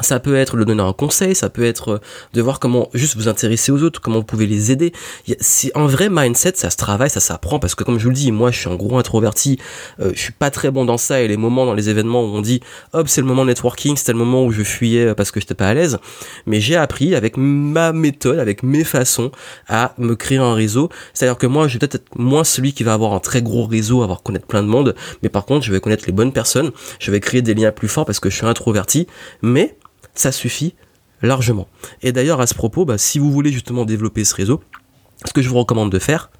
ça 0.00 0.20
peut 0.20 0.36
être 0.36 0.56
de 0.56 0.64
donner 0.64 0.82
un 0.82 0.94
conseil, 0.94 1.34
ça 1.34 1.50
peut 1.50 1.64
être 1.64 1.88
euh, 1.90 2.00
de 2.32 2.40
voir 2.40 2.60
comment 2.60 2.88
juste 2.94 3.14
vous 3.16 3.28
intéresser 3.28 3.72
aux 3.72 3.82
autres, 3.82 4.00
comment 4.00 4.18
vous 4.18 4.24
pouvez 4.24 4.46
les 4.46 4.72
aider. 4.72 4.92
C'est 5.40 5.70
un 5.76 5.86
vrai 5.86 6.08
mindset, 6.10 6.54
ça 6.56 6.70
se 6.70 6.78
travaille, 6.78 7.10
ça 7.10 7.20
s'apprend 7.20 7.58
parce 7.58 7.74
que 7.74 7.84
comme 7.84 7.98
je 7.98 8.04
vous 8.04 8.10
le 8.10 8.16
dis, 8.16 8.32
moi 8.32 8.50
je 8.50 8.58
suis 8.58 8.70
un 8.70 8.74
gros 8.74 8.96
introverti, 8.96 9.58
euh, 10.00 10.12
je 10.14 10.18
suis 10.18 10.32
pas 10.32 10.50
très 10.50 10.70
bon 10.70 10.86
dans 10.86 10.96
ça 10.96 11.20
et 11.20 11.28
les 11.28 11.36
moments 11.36 11.66
dans 11.66 11.74
les 11.74 11.90
événements 11.90 12.22
où 12.22 12.28
on 12.28 12.40
dit 12.40 12.60
hop 12.94 13.06
c'est 13.06 13.20
le 13.20 13.26
moment 13.26 13.44
networking, 13.44 13.96
c'était 13.96 14.12
le 14.12 14.18
moment 14.18 14.46
où 14.46 14.50
je 14.50 14.62
fuyais 14.62 15.08
euh, 15.08 15.14
parce 15.14 15.30
que 15.30 15.40
j'étais 15.40 15.54
pas 15.54 15.68
à 15.68 15.74
l'aise, 15.74 15.98
mais 16.46 16.58
j'ai 16.58 16.76
appris 16.76 17.14
avec 17.14 17.36
ma 17.36 17.92
méthode, 17.92 18.38
avec 18.38 18.62
mes 18.62 18.84
façons 18.84 19.30
à 19.68 19.94
me 19.98 20.16
créer 20.16 20.38
un 20.38 20.54
réseau. 20.54 20.88
C'est-à-dire 21.12 21.36
que 21.36 21.46
moi 21.46 21.68
je 21.68 21.74
vais 21.74 21.80
peut-être 21.80 21.96
être 21.96 22.18
moins 22.18 22.44
celui 22.44 22.72
qui 22.72 22.82
va 22.82 22.94
avoir 22.94 23.12
un 23.12 23.20
très 23.20 23.42
gros 23.42 23.66
réseau, 23.66 24.02
avoir 24.02 24.22
connaître 24.22 24.46
plein 24.46 24.62
de 24.62 24.68
monde, 24.68 24.94
mais 25.22 25.28
par 25.28 25.44
contre 25.44 25.66
je 25.66 25.72
vais 25.72 25.80
connaître 25.80 26.04
les 26.06 26.14
bonnes 26.14 26.32
personnes, 26.32 26.70
je 26.98 27.10
vais 27.10 27.20
créer 27.20 27.42
des 27.42 27.52
liens 27.52 27.72
plus 27.72 27.88
forts 27.88 28.06
parce 28.06 28.20
que 28.20 28.30
je 28.30 28.36
suis 28.36 28.46
introverti, 28.46 29.06
mais 29.42 29.76
ça 30.14 30.32
suffit 30.32 30.74
largement. 31.22 31.68
Et 32.02 32.12
d'ailleurs, 32.12 32.40
à 32.40 32.46
ce 32.46 32.54
propos, 32.54 32.84
bah, 32.84 32.98
si 32.98 33.18
vous 33.18 33.30
voulez 33.30 33.52
justement 33.52 33.84
développer 33.84 34.24
ce 34.24 34.34
réseau, 34.34 34.62
ce 35.24 35.32
que 35.32 35.42
je 35.42 35.48
vous 35.48 35.58
recommande 35.58 35.90
de 35.90 35.98
faire, 35.98 36.30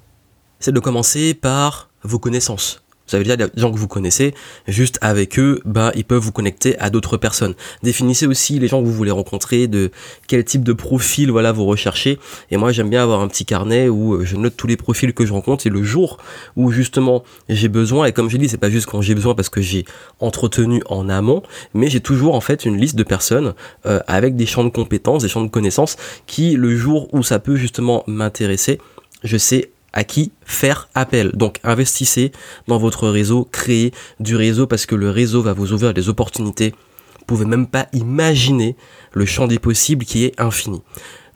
c'est 0.59 0.71
de 0.71 0.79
commencer 0.79 1.33
par 1.33 1.89
vos 2.03 2.19
connaissances. 2.19 2.83
Ça 3.05 3.17
veut 3.17 3.23
dire 3.23 3.35
des 3.35 3.47
gens 3.55 3.71
que 3.71 3.77
vous 3.77 3.87
connaissez, 3.87 4.33
juste 4.67 4.97
avec 5.01 5.37
eux, 5.37 5.59
bah, 5.65 5.91
ils 5.95 6.05
peuvent 6.05 6.21
vous 6.21 6.31
connecter 6.31 6.79
à 6.79 6.89
d'autres 6.89 7.17
personnes. 7.17 7.53
Définissez 7.83 8.27
aussi 8.27 8.59
les 8.59 8.67
gens 8.67 8.81
que 8.81 8.85
vous 8.85 8.93
voulez 8.93 9.11
rencontrer, 9.11 9.67
de 9.67 9.91
quel 10.27 10.45
type 10.45 10.63
de 10.63 10.73
profil 10.73 11.29
voilà 11.29 11.51
vous 11.51 11.65
recherchez. 11.65 12.17
Et 12.49 12.57
moi 12.57 12.71
j'aime 12.71 12.89
bien 12.89 13.03
avoir 13.03 13.19
un 13.19 13.27
petit 13.27 13.45
carnet 13.45 13.89
où 13.89 14.15
euh, 14.15 14.25
je 14.25 14.37
note 14.37 14.55
tous 14.55 14.67
les 14.67 14.77
profils 14.77 15.13
que 15.13 15.25
je 15.25 15.33
rencontre 15.33 15.67
et 15.67 15.69
le 15.69 15.83
jour 15.83 16.17
où 16.55 16.71
justement 16.71 17.23
j'ai 17.49 17.67
besoin. 17.67 18.05
Et 18.05 18.13
comme 18.13 18.29
je 18.29 18.37
dis, 18.37 18.47
c'est 18.47 18.57
pas 18.57 18.69
juste 18.69 18.87
quand 18.87 19.01
j'ai 19.01 19.15
besoin 19.15 19.35
parce 19.35 19.49
que 19.49 19.61
j'ai 19.61 19.85
entretenu 20.19 20.81
en 20.87 21.09
amont, 21.09 21.43
mais 21.73 21.89
j'ai 21.89 21.99
toujours 21.99 22.35
en 22.35 22.41
fait 22.41 22.65
une 22.65 22.77
liste 22.77 22.95
de 22.95 23.03
personnes 23.03 23.53
euh, 23.85 23.99
avec 24.07 24.35
des 24.35 24.45
champs 24.45 24.63
de 24.63 24.69
compétences, 24.69 25.23
des 25.23 25.29
champs 25.29 25.43
de 25.43 25.49
connaissances 25.49 25.97
qui 26.25 26.55
le 26.55 26.75
jour 26.75 27.13
où 27.13 27.21
ça 27.21 27.39
peut 27.39 27.55
justement 27.55 28.03
m'intéresser, 28.07 28.79
je 29.23 29.37
sais 29.37 29.72
à 29.93 30.03
qui 30.03 30.31
faire 30.43 30.89
appel. 30.95 31.31
Donc 31.33 31.59
investissez 31.63 32.31
dans 32.67 32.77
votre 32.77 33.07
réseau, 33.07 33.47
créez 33.51 33.93
du 34.19 34.35
réseau 34.35 34.67
parce 34.67 34.85
que 34.85 34.95
le 34.95 35.09
réseau 35.09 35.41
va 35.41 35.53
vous 35.53 35.71
ouvrir 35.71 35.93
des 35.93 36.09
opportunités. 36.09 36.73
Vous 37.19 37.25
pouvez 37.25 37.45
même 37.45 37.67
pas 37.67 37.87
imaginer 37.93 38.75
le 39.13 39.25
champ 39.25 39.47
des 39.47 39.59
possibles 39.59 40.03
qui 40.03 40.25
est 40.25 40.39
infini. 40.39 40.81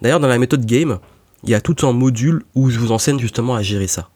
D'ailleurs, 0.02 0.20
dans 0.20 0.28
la 0.28 0.38
méthode 0.38 0.66
game, 0.66 1.00
il 1.44 1.50
y 1.50 1.56
a 1.56 1.62
tout 1.62 1.88
un 1.88 1.94
module 1.94 2.44
où 2.56 2.70
je 2.70 2.80
vous 2.80 2.92
enseigne 2.92 3.20
justement 3.20 3.56
à 3.56 3.62
gérer 3.62 3.88
ça. 3.88 4.10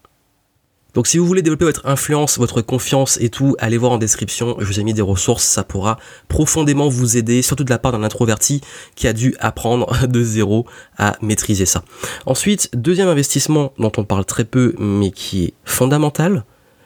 Donc 0.93 1.07
si 1.07 1.17
vous 1.17 1.25
voulez 1.25 1.41
développer 1.41 1.65
votre 1.65 1.85
influence, 1.85 2.37
votre 2.37 2.61
confiance 2.61 3.17
et 3.21 3.29
tout, 3.29 3.55
allez 3.59 3.77
voir 3.77 3.93
en 3.93 3.97
description, 3.97 4.57
je 4.59 4.65
vous 4.65 4.79
ai 4.79 4.83
mis 4.83 4.93
des 4.93 5.01
ressources, 5.01 5.43
ça 5.43 5.63
pourra 5.63 5.97
profondément 6.27 6.89
vous 6.89 7.15
aider, 7.15 7.41
surtout 7.41 7.63
de 7.63 7.69
la 7.69 7.79
part 7.79 7.93
d'un 7.93 8.03
introverti 8.03 8.61
qui 8.95 9.07
a 9.07 9.13
dû 9.13 9.33
apprendre 9.39 10.07
de 10.07 10.23
zéro 10.23 10.65
à 10.97 11.15
maîtriser 11.21 11.65
ça. 11.65 11.83
Ensuite, 12.25 12.69
deuxième 12.73 13.07
investissement 13.07 13.73
dont 13.77 13.91
on 13.97 14.03
parle 14.03 14.25
très 14.25 14.43
peu 14.43 14.75
mais 14.79 15.11
qui 15.11 15.45
est 15.45 15.53
fondamental, 15.63 16.43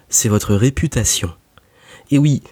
c'est 0.10 0.30
votre 0.30 0.54
réputation. 0.54 1.32
Et 2.12 2.20
oui, 2.20 2.44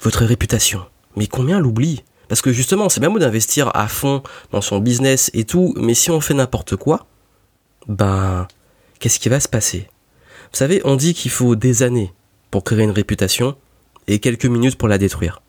votre 0.00 0.24
réputation. 0.24 0.80
Mais 1.16 1.26
combien 1.26 1.60
l'oublie 1.60 2.04
Parce 2.28 2.40
que 2.40 2.52
justement, 2.52 2.88
c'est 2.88 3.00
bien 3.00 3.10
beau 3.10 3.18
d'investir 3.18 3.70
à 3.74 3.86
fond 3.86 4.22
dans 4.50 4.62
son 4.62 4.78
business 4.78 5.30
et 5.34 5.44
tout, 5.44 5.74
mais 5.76 5.92
si 5.92 6.10
on 6.10 6.20
fait 6.20 6.34
n'importe 6.34 6.76
quoi, 6.76 7.06
ben, 7.86 8.48
qu'est-ce 8.98 9.20
qui 9.20 9.28
va 9.28 9.40
se 9.40 9.48
passer? 9.48 9.88
Vous 10.54 10.58
savez, 10.58 10.80
on 10.84 10.94
dit 10.94 11.14
qu'il 11.14 11.32
faut 11.32 11.56
des 11.56 11.82
années 11.82 12.12
pour 12.52 12.62
créer 12.62 12.84
une 12.84 12.92
réputation 12.92 13.56
et 14.06 14.20
quelques 14.20 14.46
minutes 14.46 14.76
pour 14.76 14.86
la 14.86 14.98
détruire. 14.98 15.42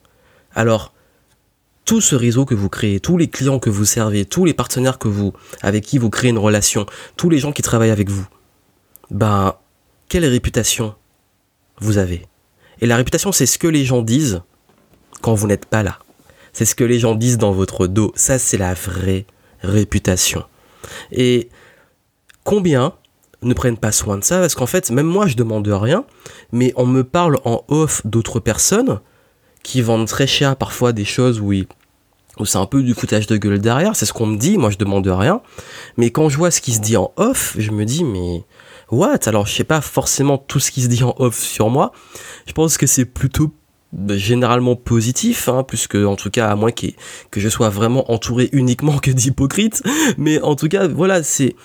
Alors, 0.56 0.96
tout 1.86 2.02
ce 2.02 2.16
réseau 2.16 2.44
que 2.44 2.56
vous 2.56 2.70
créez, 2.70 3.00
tous 3.00 3.16
les 3.16 3.28
clients 3.28 3.60
que 3.60 3.70
vous 3.70 3.86
servez, 3.86 4.26
tous 4.26 4.46
les 4.46 4.56
partenaires 4.56 4.98
que 4.98 5.08
vous, 5.08 5.32
avec 5.62 5.84
qui 5.84 6.00
vous 6.00 6.10
créez 6.10 6.32
une 6.32 6.40
relation, 6.40 6.88
tous 7.18 7.30
les 7.30 7.38
gens 7.38 7.52
qui 7.52 7.62
travaillent 7.62 7.92
avec 7.92 8.10
vous, 8.10 8.26
ben, 9.12 9.54
quelle 10.10 10.26
réputation 10.26 10.96
vous 11.78 12.00
avez? 12.00 12.26
Et 12.82 12.88
la 12.88 12.98
réputation, 12.98 13.32
c'est 13.32 13.46
ce 13.46 13.60
que 13.60 13.68
les 13.68 13.86
gens 13.86 14.02
disent 14.02 14.42
quand 15.22 15.36
vous 15.36 15.46
n'êtes 15.46 15.68
pas 15.68 15.84
là. 15.84 16.00
C'est 16.52 16.66
ce 16.66 16.74
que 16.74 16.84
les 16.84 16.98
gens 16.98 17.14
disent 17.14 17.38
dans 17.38 17.52
votre 17.52 17.86
dos. 17.86 18.12
Ça, 18.16 18.40
c'est 18.40 18.58
la 18.58 18.74
vraie 18.74 19.28
réputation. 19.62 20.46
Et 21.12 21.50
combien 22.44 22.96
ne 23.42 23.54
prennent 23.54 23.78
pas 23.78 23.92
soin 23.92 24.18
de 24.18 24.24
ça 24.24 24.40
Parce 24.40 24.56
qu'en 24.56 24.66
fait, 24.66 24.92
même 24.92 25.08
moi, 25.08 25.28
je 25.28 25.36
demande 25.36 25.68
rien, 25.68 26.06
mais 26.52 26.74
on 26.76 26.86
me 26.86 27.04
parle 27.04 27.38
en 27.46 27.64
off 27.68 28.02
d'autres 28.06 28.40
personnes 28.40 29.00
qui 29.64 29.82
vendent 29.82 30.08
très 30.08 30.28
cher 30.28 30.56
parfois 30.56 30.94
des 30.94 31.06
choses 31.06 31.40
où, 31.40 31.52
où 31.52 32.46
c'est 32.46 32.58
un 32.58 32.66
peu 32.66 32.84
du 32.84 32.94
foutage 32.94 33.28
de 33.28 33.38
gueule 33.38 33.60
derrière. 33.60 33.96
C'est 33.96 34.06
ce 34.06 34.14
qu'on 34.14 34.28
me 34.28 34.38
dit, 34.38 34.58
moi 34.58 34.70
je 34.70 34.78
demande 34.78 35.08
rien. 35.08 35.42
Mais 35.98 36.12
quand 36.12 36.30
je 36.30 36.38
vois 36.38 36.52
ce 36.52 36.62
qui 36.62 36.74
se 36.74 36.80
dit 36.80 36.98
en 36.98 37.12
off, 37.18 37.56
je 37.58 37.72
me 37.72 37.86
dis, 37.86 38.04
mais 38.04 38.44
what? 38.92 39.20
Alors 39.26 39.48
je 39.48 39.54
sais 39.54 39.64
pas 39.64 39.82
forcément 39.82 40.38
tout 40.38 40.60
ce 40.60 40.72
qui 40.72 40.82
se 40.82 40.88
dit 40.88 41.04
en 41.04 41.16
off 41.18 41.40
sur 41.40 41.70
moi. 41.70 41.92
Je 42.46 42.54
pense 42.54 42.78
que 42.78 42.86
c'est 42.86 43.06
plutôt 43.06 43.52
bah, 43.92 44.18
généralement 44.18 44.76
positif, 44.76 45.48
hein, 45.48 45.64
puisque 45.64 45.96
en 45.96 46.16
tout 46.16 46.30
cas 46.30 46.50
à 46.50 46.56
moins 46.56 46.72
que, 46.72 46.88
que 47.32 47.40
je 47.40 47.50
sois 47.50 47.70
vraiment 47.70 48.12
entouré 48.12 48.50
uniquement 48.52 48.98
que 48.98 49.12
d'hypocrites, 49.12 49.82
mais 50.18 50.42
en 50.42 50.56
tout 50.56 50.68
cas 50.68 50.88
voilà, 50.88 51.24
c'est 51.24 51.56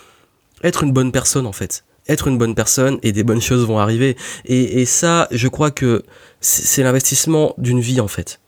être 0.62 0.82
une 0.82 0.92
bonne 0.92 1.12
personne 1.12 1.46
en 1.46 1.52
fait. 1.52 1.84
Être 2.08 2.28
une 2.28 2.38
bonne 2.38 2.54
personne 2.54 2.98
et 3.02 3.12
des 3.12 3.22
bonnes 3.22 3.40
choses 3.40 3.66
vont 3.66 3.78
arriver. 3.78 4.16
Et, 4.44 4.80
et 4.80 4.84
ça, 4.84 5.28
je 5.30 5.48
crois 5.48 5.70
que 5.70 6.02
c'est 6.40 6.82
l'investissement 6.82 7.54
d'une 7.58 7.80
vie 7.80 8.00
en 8.00 8.08
fait. 8.08 8.40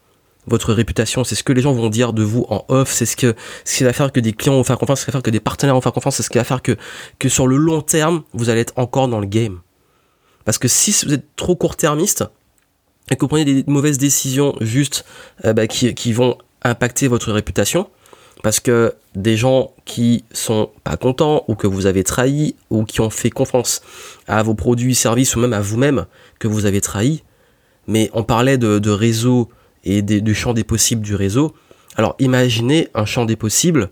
Votre 0.46 0.72
réputation, 0.72 1.22
c'est 1.22 1.36
ce 1.36 1.44
que 1.44 1.52
les 1.52 1.62
gens 1.62 1.72
vont 1.72 1.88
dire 1.88 2.12
de 2.12 2.24
vous 2.24 2.46
en 2.48 2.64
off, 2.68 2.92
c'est 2.92 3.06
ce 3.06 3.16
que 3.16 3.36
ce 3.64 3.76
qui 3.76 3.84
va 3.84 3.92
faire 3.92 4.10
que 4.10 4.18
des 4.18 4.32
clients 4.32 4.54
vont 4.54 4.64
faire 4.64 4.78
confiance, 4.78 5.00
ce 5.00 5.04
qui 5.04 5.10
va 5.10 5.12
faire 5.12 5.22
que 5.22 5.30
des 5.30 5.38
partenaires 5.38 5.76
vont 5.76 5.80
faire 5.80 5.92
confiance, 5.92 6.16
c'est 6.16 6.24
ce 6.24 6.30
qui 6.30 6.38
va 6.38 6.44
faire 6.44 6.62
que, 6.62 6.76
que 7.20 7.28
sur 7.28 7.46
le 7.46 7.56
long 7.56 7.80
terme, 7.80 8.24
vous 8.32 8.50
allez 8.50 8.62
être 8.62 8.72
encore 8.76 9.06
dans 9.06 9.20
le 9.20 9.26
game. 9.26 9.60
Parce 10.44 10.58
que 10.58 10.66
si 10.66 11.06
vous 11.06 11.14
êtes 11.14 11.36
trop 11.36 11.54
court-termiste, 11.54 12.24
et 13.10 13.16
que 13.16 13.20
vous 13.20 13.28
prenez 13.28 13.44
des 13.44 13.64
mauvaises 13.66 13.98
décisions 13.98 14.56
juste 14.60 15.04
euh, 15.44 15.52
bah, 15.52 15.66
qui, 15.66 15.94
qui 15.94 16.12
vont 16.12 16.38
impacter 16.62 17.06
votre 17.06 17.32
réputation, 17.32 17.88
parce 18.42 18.58
que 18.58 18.94
des 19.14 19.36
gens 19.36 19.72
qui 19.84 20.24
sont 20.32 20.70
pas 20.84 20.96
contents 20.96 21.44
ou 21.48 21.54
que 21.54 21.66
vous 21.66 21.86
avez 21.86 22.02
trahi 22.02 22.56
ou 22.70 22.84
qui 22.84 23.00
ont 23.00 23.10
fait 23.10 23.30
confiance 23.30 23.82
à 24.26 24.42
vos 24.42 24.54
produits, 24.54 24.94
services 24.94 25.36
ou 25.36 25.40
même 25.40 25.52
à 25.52 25.60
vous-même 25.60 26.06
que 26.38 26.48
vous 26.48 26.66
avez 26.66 26.80
trahi. 26.80 27.22
Mais 27.86 28.10
on 28.12 28.24
parlait 28.24 28.58
de, 28.58 28.90
réseau 28.90 29.48
et 29.84 30.02
du 30.02 30.34
champ 30.34 30.54
des 30.54 30.64
possibles 30.64 31.02
du 31.02 31.14
réseau. 31.14 31.54
Alors 31.96 32.16
imaginez 32.18 32.88
un 32.94 33.04
champ 33.04 33.24
des 33.24 33.36
possibles 33.36 33.90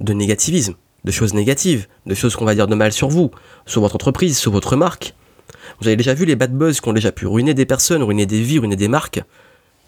de 0.00 0.12
négativisme, 0.12 0.74
de 1.04 1.10
choses 1.10 1.34
négatives, 1.34 1.86
de 2.06 2.14
choses 2.14 2.34
qu'on 2.34 2.44
va 2.44 2.54
dire 2.54 2.66
de 2.66 2.74
mal 2.74 2.92
sur 2.92 3.08
vous, 3.08 3.30
sur 3.66 3.82
votre 3.82 3.94
entreprise, 3.94 4.36
sur 4.36 4.50
votre 4.50 4.74
marque. 4.76 5.14
Vous 5.80 5.86
avez 5.86 5.96
déjà 5.96 6.14
vu 6.14 6.24
les 6.24 6.36
bad 6.36 6.56
buzz 6.56 6.80
qui 6.80 6.88
ont 6.88 6.92
déjà 6.92 7.12
pu 7.12 7.26
ruiner 7.26 7.54
des 7.54 7.66
personnes, 7.66 8.02
ruiner 8.02 8.26
des 8.26 8.42
vies, 8.42 8.58
ruiner 8.58 8.76
des 8.76 8.88
marques? 8.88 9.22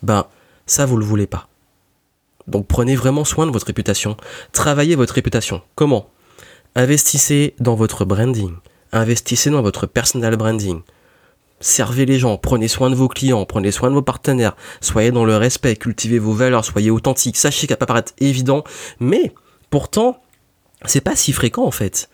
Ben, 0.03 0.27
ça 0.67 0.87
vous 0.87 0.97
le 0.97 1.05
voulez 1.05 1.27
pas. 1.27 1.49
Donc 2.47 2.67
prenez 2.67 2.97
vraiment 2.97 3.25
soin 3.25 3.47
de 3.47 3.53
votre 3.53 3.67
réputation. 3.67 4.17
Travaillez 4.53 4.97
votre 4.97 5.15
réputation. 5.15 5.63
Comment? 5.75 6.11
Investissez 6.75 7.55
dans 7.61 7.75
votre 7.75 8.05
branding. 8.05 8.53
Investissez 8.93 9.51
dans 9.51 9.63
votre 9.63 9.87
personal 9.87 10.37
branding. 10.37 10.81
Servez 11.61 12.05
les 12.05 12.19
gens, 12.19 12.37
prenez 12.37 12.69
soin 12.69 12.91
de 12.91 12.95
vos 12.95 13.09
clients, 13.09 13.47
prenez 13.47 13.71
soin 13.71 13.89
de 13.89 13.95
vos 13.95 14.03
partenaires, 14.03 14.55
soyez 14.81 15.13
dans 15.13 15.25
le 15.25 15.37
respect, 15.37 15.77
cultivez 15.77 16.19
vos 16.19 16.33
valeurs, 16.33 16.65
soyez 16.65 16.91
authentiques. 16.91 17.37
Sachez 17.37 17.67
qu'à 17.67 17.77
pas 17.77 17.87
paraître 17.87 18.13
évident, 18.19 18.65
mais 19.01 19.33
pourtant, 19.71 20.21
c'est 20.85 21.01
pas 21.01 21.17
si 21.17 21.33
fréquent 21.33 21.65
en 21.65 21.71
fait. 21.71 22.11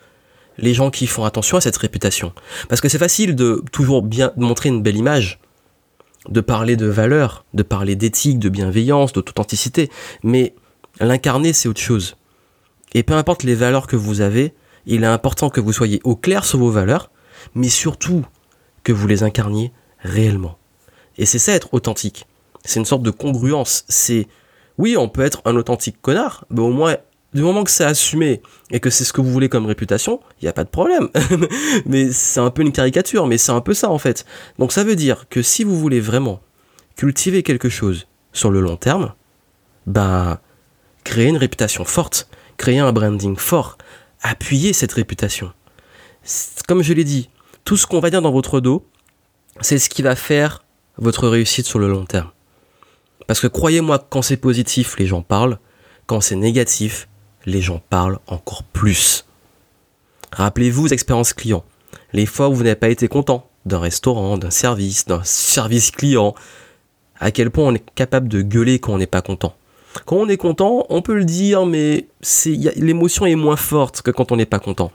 Les 0.58 0.74
gens 0.74 0.90
qui 0.90 1.06
font 1.06 1.24
attention 1.24 1.56
à 1.56 1.60
cette 1.60 1.76
réputation. 1.78 2.32
Parce 2.68 2.80
que 2.80 2.88
c'est 2.88 2.98
facile 2.98 3.34
de 3.34 3.64
toujours 3.72 4.02
bien 4.02 4.32
montrer 4.36 4.68
une 4.68 4.82
belle 4.82 4.96
image, 4.96 5.40
de 6.28 6.40
parler 6.40 6.76
de 6.76 6.86
valeurs, 6.86 7.44
de 7.54 7.62
parler 7.62 7.96
d'éthique, 7.96 8.38
de 8.38 8.48
bienveillance, 8.48 9.12
d'authenticité, 9.12 9.90
mais 10.22 10.54
l'incarner 11.00 11.52
c'est 11.52 11.68
autre 11.68 11.80
chose. 11.80 12.16
Et 12.92 13.02
peu 13.02 13.14
importe 13.14 13.42
les 13.42 13.54
valeurs 13.54 13.86
que 13.86 13.96
vous 13.96 14.20
avez, 14.20 14.54
il 14.86 15.04
est 15.04 15.06
important 15.06 15.50
que 15.50 15.60
vous 15.60 15.72
soyez 15.72 16.00
au 16.04 16.16
clair 16.16 16.44
sur 16.44 16.58
vos 16.58 16.70
valeurs, 16.70 17.10
mais 17.54 17.68
surtout 17.68 18.24
que 18.84 18.92
vous 18.92 19.06
les 19.06 19.22
incarniez 19.22 19.72
réellement. 20.00 20.58
Et 21.16 21.26
c'est 21.26 21.38
ça 21.38 21.52
être 21.52 21.72
authentique. 21.72 22.26
C'est 22.64 22.80
une 22.80 22.86
sorte 22.86 23.02
de 23.02 23.10
congruence. 23.10 23.84
C'est 23.88 24.26
oui, 24.78 24.96
on 24.96 25.08
peut 25.08 25.22
être 25.22 25.42
un 25.44 25.56
authentique 25.56 26.00
connard, 26.00 26.44
mais 26.50 26.60
au 26.60 26.70
moins 26.70 26.96
du 27.32 27.42
moment 27.42 27.64
que 27.64 27.70
c'est 27.70 27.84
assumé 27.84 28.42
et 28.70 28.80
que 28.80 28.90
c'est 28.90 29.04
ce 29.04 29.12
que 29.12 29.20
vous 29.20 29.30
voulez 29.30 29.48
comme 29.48 29.66
réputation, 29.66 30.20
il 30.40 30.44
n'y 30.44 30.48
a 30.48 30.52
pas 30.52 30.64
de 30.64 30.68
problème. 30.68 31.08
mais 31.86 32.12
c'est 32.12 32.40
un 32.40 32.50
peu 32.50 32.62
une 32.62 32.72
caricature, 32.72 33.26
mais 33.26 33.38
c'est 33.38 33.52
un 33.52 33.60
peu 33.60 33.74
ça 33.74 33.90
en 33.90 33.98
fait. 33.98 34.24
Donc 34.58 34.72
ça 34.72 34.84
veut 34.84 34.96
dire 34.96 35.26
que 35.28 35.42
si 35.42 35.64
vous 35.64 35.78
voulez 35.78 36.00
vraiment 36.00 36.40
cultiver 36.96 37.42
quelque 37.42 37.68
chose 37.68 38.06
sur 38.32 38.50
le 38.50 38.60
long 38.60 38.76
terme, 38.76 39.14
bah 39.86 40.40
créer 41.04 41.28
une 41.28 41.36
réputation 41.36 41.84
forte, 41.84 42.28
créer 42.56 42.78
un 42.78 42.92
branding 42.92 43.36
fort, 43.36 43.78
appuyer 44.22 44.72
cette 44.72 44.92
réputation. 44.92 45.52
Comme 46.68 46.82
je 46.82 46.92
l'ai 46.92 47.04
dit, 47.04 47.30
tout 47.64 47.76
ce 47.76 47.86
qu'on 47.86 48.00
va 48.00 48.10
dire 48.10 48.22
dans 48.22 48.32
votre 48.32 48.60
dos, 48.60 48.84
c'est 49.60 49.78
ce 49.78 49.88
qui 49.88 50.02
va 50.02 50.16
faire 50.16 50.64
votre 50.98 51.28
réussite 51.28 51.66
sur 51.66 51.78
le 51.78 51.88
long 51.88 52.04
terme. 52.04 52.30
Parce 53.26 53.40
que 53.40 53.46
croyez-moi, 53.46 54.04
quand 54.10 54.22
c'est 54.22 54.36
positif, 54.36 54.98
les 54.98 55.06
gens 55.06 55.22
parlent. 55.22 55.58
Quand 56.06 56.20
c'est 56.20 56.36
négatif, 56.36 57.08
les 57.46 57.60
gens 57.60 57.80
parlent 57.90 58.18
encore 58.26 58.62
plus. 58.62 59.26
Rappelez-vous 60.32 60.82
vos 60.82 60.88
expériences 60.88 61.32
clients. 61.32 61.64
Les 62.12 62.26
fois 62.26 62.48
où 62.48 62.54
vous 62.54 62.62
n'avez 62.62 62.76
pas 62.76 62.88
été 62.88 63.08
content 63.08 63.48
d'un 63.66 63.78
restaurant, 63.78 64.38
d'un 64.38 64.50
service, 64.50 65.06
d'un 65.06 65.22
service 65.24 65.90
client. 65.90 66.34
À 67.18 67.30
quel 67.30 67.50
point 67.50 67.64
on 67.64 67.74
est 67.74 67.84
capable 67.94 68.28
de 68.28 68.42
gueuler 68.42 68.78
quand 68.78 68.94
on 68.94 68.98
n'est 68.98 69.06
pas 69.06 69.22
content. 69.22 69.54
Quand 70.06 70.16
on 70.16 70.28
est 70.28 70.36
content, 70.36 70.86
on 70.88 71.02
peut 71.02 71.16
le 71.16 71.24
dire, 71.24 71.66
mais 71.66 72.06
l'émotion 72.76 73.26
est 73.26 73.34
moins 73.34 73.56
forte 73.56 74.02
que 74.02 74.10
quand 74.10 74.30
on 74.30 74.36
n'est 74.36 74.46
pas 74.46 74.60
content. 74.60 74.92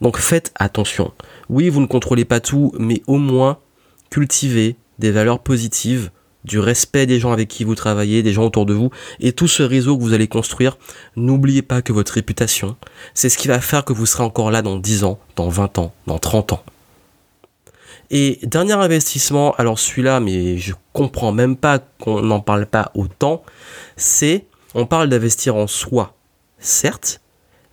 Donc 0.00 0.18
faites 0.18 0.52
attention. 0.54 1.12
Oui, 1.48 1.68
vous 1.68 1.80
ne 1.80 1.86
contrôlez 1.86 2.24
pas 2.24 2.40
tout, 2.40 2.72
mais 2.78 3.02
au 3.06 3.18
moins 3.18 3.58
cultivez 4.10 4.76
des 4.98 5.10
valeurs 5.10 5.40
positives 5.40 6.10
du 6.46 6.58
respect 6.58 7.06
des 7.06 7.20
gens 7.20 7.32
avec 7.32 7.48
qui 7.48 7.64
vous 7.64 7.74
travaillez, 7.74 8.22
des 8.22 8.32
gens 8.32 8.44
autour 8.44 8.64
de 8.64 8.72
vous, 8.72 8.90
et 9.20 9.32
tout 9.32 9.48
ce 9.48 9.62
réseau 9.62 9.98
que 9.98 10.02
vous 10.02 10.14
allez 10.14 10.28
construire, 10.28 10.78
n'oubliez 11.16 11.62
pas 11.62 11.82
que 11.82 11.92
votre 11.92 12.12
réputation, 12.14 12.76
c'est 13.12 13.28
ce 13.28 13.36
qui 13.36 13.48
va 13.48 13.60
faire 13.60 13.84
que 13.84 13.92
vous 13.92 14.06
serez 14.06 14.22
encore 14.22 14.50
là 14.50 14.62
dans 14.62 14.76
10 14.76 15.04
ans, 15.04 15.18
dans 15.34 15.48
20 15.48 15.78
ans, 15.78 15.92
dans 16.06 16.18
30 16.18 16.52
ans. 16.54 16.62
Et 18.10 18.38
dernier 18.44 18.74
investissement, 18.74 19.52
alors 19.56 19.78
celui-là, 19.78 20.20
mais 20.20 20.58
je 20.58 20.74
comprends 20.92 21.32
même 21.32 21.56
pas 21.56 21.80
qu'on 21.80 22.22
n'en 22.22 22.40
parle 22.40 22.66
pas 22.66 22.92
autant, 22.94 23.42
c'est, 23.96 24.46
on 24.74 24.86
parle 24.86 25.08
d'investir 25.08 25.56
en 25.56 25.66
soi, 25.66 26.14
certes, 26.60 27.20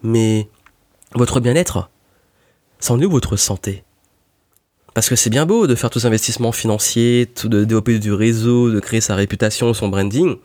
mais 0.01 0.49
votre 1.13 1.39
bien-être, 1.39 1.89
c'en 2.79 2.99
est 2.99 3.05
votre 3.05 3.37
santé? 3.37 3.83
Parce 4.93 5.09
que 5.09 5.15
c'est 5.15 5.29
bien 5.29 5.45
beau 5.45 5.67
de 5.67 5.75
faire 5.75 5.89
tous 5.89 6.05
investissements 6.05 6.51
financiers, 6.51 7.27
de 7.45 7.63
développer 7.63 7.99
du 7.99 8.13
réseau, 8.13 8.71
de 8.71 8.79
créer 8.79 9.01
sa 9.01 9.15
réputation, 9.15 9.73
son 9.73 9.87
branding. 9.87 10.37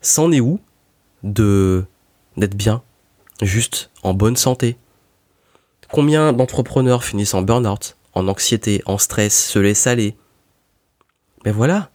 C'en 0.00 0.32
est 0.32 0.40
où 0.40 0.60
de 1.22 1.84
d'être 2.36 2.56
bien, 2.56 2.82
juste 3.42 3.90
en 4.02 4.14
bonne 4.14 4.36
santé? 4.36 4.76
Combien 5.90 6.32
d'entrepreneurs 6.32 7.04
finissent 7.04 7.34
en 7.34 7.42
burn-out, 7.42 7.96
en 8.14 8.26
anxiété, 8.26 8.82
en 8.86 8.98
stress, 8.98 9.48
se 9.48 9.58
laissent 9.58 9.86
aller? 9.86 10.16
Ben 11.44 11.52
voilà. 11.52 11.90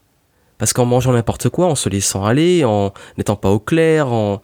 Parce 0.57 0.73
qu'en 0.73 0.85
mangeant 0.85 1.13
n'importe 1.13 1.49
quoi, 1.49 1.67
en 1.67 1.75
se 1.75 1.89
laissant 1.89 2.23
aller, 2.25 2.63
en 2.65 2.93
n'étant 3.17 3.35
pas 3.35 3.49
au 3.49 3.59
clair, 3.59 4.07
en, 4.11 4.41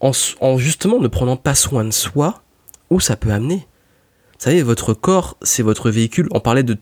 en, 0.00 0.10
en 0.40 0.58
justement 0.58 0.98
ne 0.98 1.08
prenant 1.08 1.36
pas 1.36 1.54
soin 1.54 1.84
de 1.84 1.90
soi, 1.92 2.42
où 2.90 2.98
ça 2.98 3.16
peut 3.16 3.30
amener? 3.30 3.67
Savez, 4.38 4.62
votre 4.62 4.94
corps, 4.94 5.36
c'est 5.42 5.62
votre 5.62 5.90
véhicule. 5.90 6.28
On 6.30 6.40
parlait 6.40 6.62
de 6.62 6.76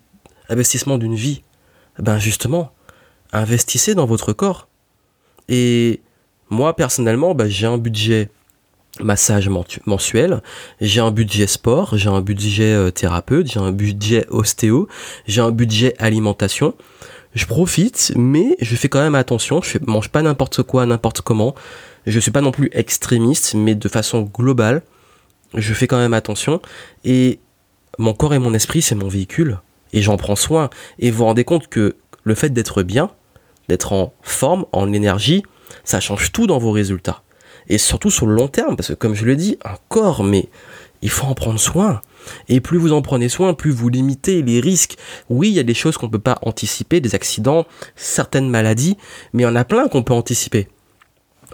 investissement 0.48 0.98
d'une 0.98 1.14
vie. 1.14 1.42
Ben 1.98 2.18
justement, 2.18 2.72
investissez 3.32 3.94
dans 3.94 4.06
votre 4.06 4.32
corps. 4.32 4.68
Et 5.48 6.00
moi, 6.50 6.76
personnellement, 6.76 7.34
ben, 7.34 7.48
j'ai 7.48 7.66
un 7.66 7.78
budget 7.78 8.30
massage 9.00 9.50
mensuel, 9.84 10.42
j'ai 10.80 11.00
un 11.00 11.10
budget 11.10 11.46
sport, 11.46 11.98
j'ai 11.98 12.08
un 12.08 12.22
budget 12.22 12.72
euh, 12.72 12.90
thérapeute, 12.90 13.46
j'ai 13.46 13.60
un 13.60 13.72
budget 13.72 14.26
ostéo, 14.30 14.88
j'ai 15.26 15.40
un 15.40 15.50
budget 15.50 15.94
alimentation. 15.98 16.74
Je 17.34 17.44
profite, 17.44 18.12
mais 18.16 18.56
je 18.62 18.74
fais 18.76 18.88
quand 18.88 19.00
même 19.00 19.14
attention, 19.14 19.60
je 19.60 19.76
mange 19.86 20.08
pas 20.08 20.22
n'importe 20.22 20.62
quoi, 20.62 20.86
n'importe 20.86 21.20
comment. 21.20 21.54
Je 22.06 22.18
suis 22.18 22.30
pas 22.30 22.40
non 22.40 22.52
plus 22.52 22.70
extrémiste, 22.72 23.54
mais 23.54 23.74
de 23.74 23.88
façon 23.88 24.22
globale, 24.22 24.82
je 25.52 25.74
fais 25.74 25.86
quand 25.86 25.98
même 25.98 26.14
attention. 26.14 26.62
Et 27.04 27.40
mon 27.98 28.14
corps 28.14 28.34
et 28.34 28.38
mon 28.38 28.54
esprit, 28.54 28.82
c'est 28.82 28.94
mon 28.94 29.08
véhicule. 29.08 29.58
Et 29.92 30.02
j'en 30.02 30.16
prends 30.16 30.36
soin. 30.36 30.70
Et 30.98 31.10
vous 31.10 31.18
vous 31.18 31.24
rendez 31.24 31.44
compte 31.44 31.68
que 31.68 31.96
le 32.24 32.34
fait 32.34 32.50
d'être 32.50 32.82
bien, 32.82 33.10
d'être 33.68 33.92
en 33.92 34.12
forme, 34.22 34.66
en 34.72 34.92
énergie, 34.92 35.42
ça 35.84 36.00
change 36.00 36.32
tout 36.32 36.46
dans 36.46 36.58
vos 36.58 36.72
résultats. 36.72 37.22
Et 37.68 37.78
surtout 37.78 38.10
sur 38.10 38.26
le 38.26 38.34
long 38.34 38.48
terme, 38.48 38.76
parce 38.76 38.88
que 38.88 38.94
comme 38.94 39.14
je 39.14 39.24
le 39.24 39.36
dis, 39.36 39.58
un 39.64 39.76
corps, 39.88 40.22
mais 40.22 40.48
il 41.02 41.10
faut 41.10 41.26
en 41.26 41.34
prendre 41.34 41.58
soin. 41.58 42.00
Et 42.48 42.60
plus 42.60 42.78
vous 42.78 42.92
en 42.92 43.02
prenez 43.02 43.28
soin, 43.28 43.54
plus 43.54 43.70
vous 43.70 43.88
limitez 43.88 44.42
les 44.42 44.60
risques. 44.60 44.96
Oui, 45.28 45.48
il 45.48 45.54
y 45.54 45.60
a 45.60 45.64
des 45.64 45.74
choses 45.74 45.96
qu'on 45.96 46.06
ne 46.06 46.12
peut 46.12 46.18
pas 46.18 46.38
anticiper, 46.42 47.00
des 47.00 47.14
accidents, 47.14 47.66
certaines 47.94 48.48
maladies, 48.48 48.96
mais 49.32 49.42
il 49.42 49.46
y 49.46 49.48
en 49.48 49.56
a 49.56 49.64
plein 49.64 49.88
qu'on 49.88 50.02
peut 50.02 50.14
anticiper. 50.14 50.68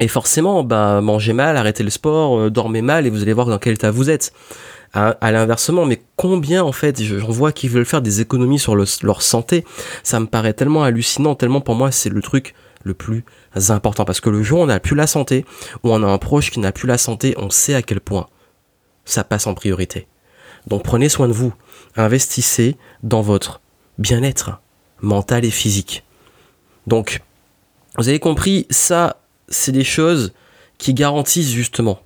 Et 0.00 0.08
forcément, 0.08 0.64
bah, 0.64 1.00
mangez 1.02 1.32
mal, 1.32 1.56
arrêtez 1.56 1.82
le 1.82 1.90
sport, 1.90 2.38
euh, 2.38 2.50
dormez 2.50 2.82
mal, 2.82 3.06
et 3.06 3.10
vous 3.10 3.22
allez 3.22 3.34
voir 3.34 3.46
dans 3.46 3.58
quel 3.58 3.74
état 3.74 3.90
vous 3.90 4.08
êtes. 4.08 4.32
À, 4.92 5.32
l'inversement, 5.32 5.86
mais 5.86 6.02
combien 6.16 6.62
en 6.62 6.72
fait, 6.72 7.02
j'en 7.02 7.30
vois 7.30 7.52
qui 7.52 7.68
veulent 7.68 7.86
faire 7.86 8.02
des 8.02 8.20
économies 8.20 8.58
sur 8.58 8.76
leur 8.76 9.22
santé, 9.22 9.64
ça 10.02 10.20
me 10.20 10.26
paraît 10.26 10.52
tellement 10.52 10.84
hallucinant, 10.84 11.34
tellement 11.34 11.62
pour 11.62 11.74
moi 11.74 11.90
c'est 11.90 12.10
le 12.10 12.20
truc 12.20 12.54
le 12.84 12.92
plus 12.92 13.24
important, 13.68 14.04
parce 14.04 14.20
que 14.20 14.28
le 14.28 14.42
jour 14.42 14.60
où 14.60 14.62
on 14.64 14.66
n'a 14.66 14.80
plus 14.80 14.96
la 14.96 15.06
santé, 15.06 15.46
ou 15.82 15.92
on 15.92 16.02
a 16.02 16.06
un 16.06 16.18
proche 16.18 16.50
qui 16.50 16.60
n'a 16.60 16.72
plus 16.72 16.86
la 16.86 16.98
santé, 16.98 17.34
on 17.38 17.48
sait 17.48 17.74
à 17.74 17.82
quel 17.82 18.00
point 18.00 18.26
ça 19.04 19.24
passe 19.24 19.46
en 19.46 19.54
priorité. 19.54 20.08
Donc 20.66 20.82
prenez 20.82 21.08
soin 21.08 21.26
de 21.26 21.32
vous, 21.32 21.54
investissez 21.96 22.76
dans 23.02 23.22
votre 23.22 23.60
bien-être 23.98 24.60
mental 25.00 25.44
et 25.44 25.50
physique. 25.50 26.04
Donc, 26.86 27.22
vous 27.98 28.08
avez 28.08 28.18
compris, 28.18 28.66
ça, 28.70 29.20
c'est 29.48 29.72
des 29.72 29.84
choses 29.84 30.32
qui 30.78 30.94
garantissent 30.94 31.50
justement 31.50 32.00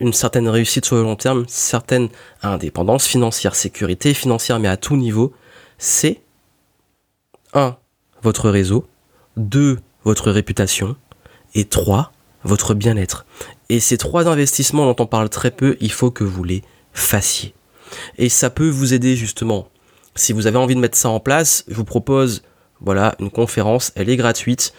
une 0.00 0.12
certaine 0.12 0.48
réussite 0.48 0.86
sur 0.86 0.96
le 0.96 1.02
long 1.02 1.16
terme, 1.16 1.44
certaine 1.46 2.08
indépendance 2.42 3.06
financière, 3.06 3.54
sécurité 3.54 4.14
financière, 4.14 4.58
mais 4.58 4.68
à 4.68 4.76
tout 4.76 4.96
niveau, 4.96 5.32
c'est 5.78 6.20
1. 7.52 7.76
votre 8.22 8.48
réseau, 8.48 8.86
2. 9.36 9.78
votre 10.04 10.30
réputation, 10.30 10.96
et 11.54 11.66
3. 11.66 12.12
votre 12.44 12.74
bien-être. 12.74 13.26
Et 13.68 13.78
ces 13.80 13.98
trois 13.98 14.26
investissements 14.26 14.86
dont 14.86 15.04
on 15.04 15.06
parle 15.06 15.28
très 15.28 15.50
peu, 15.50 15.76
il 15.80 15.92
faut 15.92 16.10
que 16.10 16.24
vous 16.24 16.42
les 16.42 16.62
fassiez. 16.92 17.54
Et 18.18 18.28
ça 18.28 18.50
peut 18.50 18.68
vous 18.68 18.94
aider 18.94 19.16
justement. 19.16 19.68
Si 20.14 20.32
vous 20.32 20.46
avez 20.46 20.58
envie 20.58 20.74
de 20.74 20.80
mettre 20.80 20.98
ça 20.98 21.08
en 21.08 21.20
place, 21.20 21.64
je 21.68 21.74
vous 21.74 21.84
propose 21.84 22.42
voilà, 22.80 23.14
une 23.20 23.30
conférence, 23.30 23.92
elle 23.94 24.08
est 24.08 24.16
gratuite. 24.16 24.72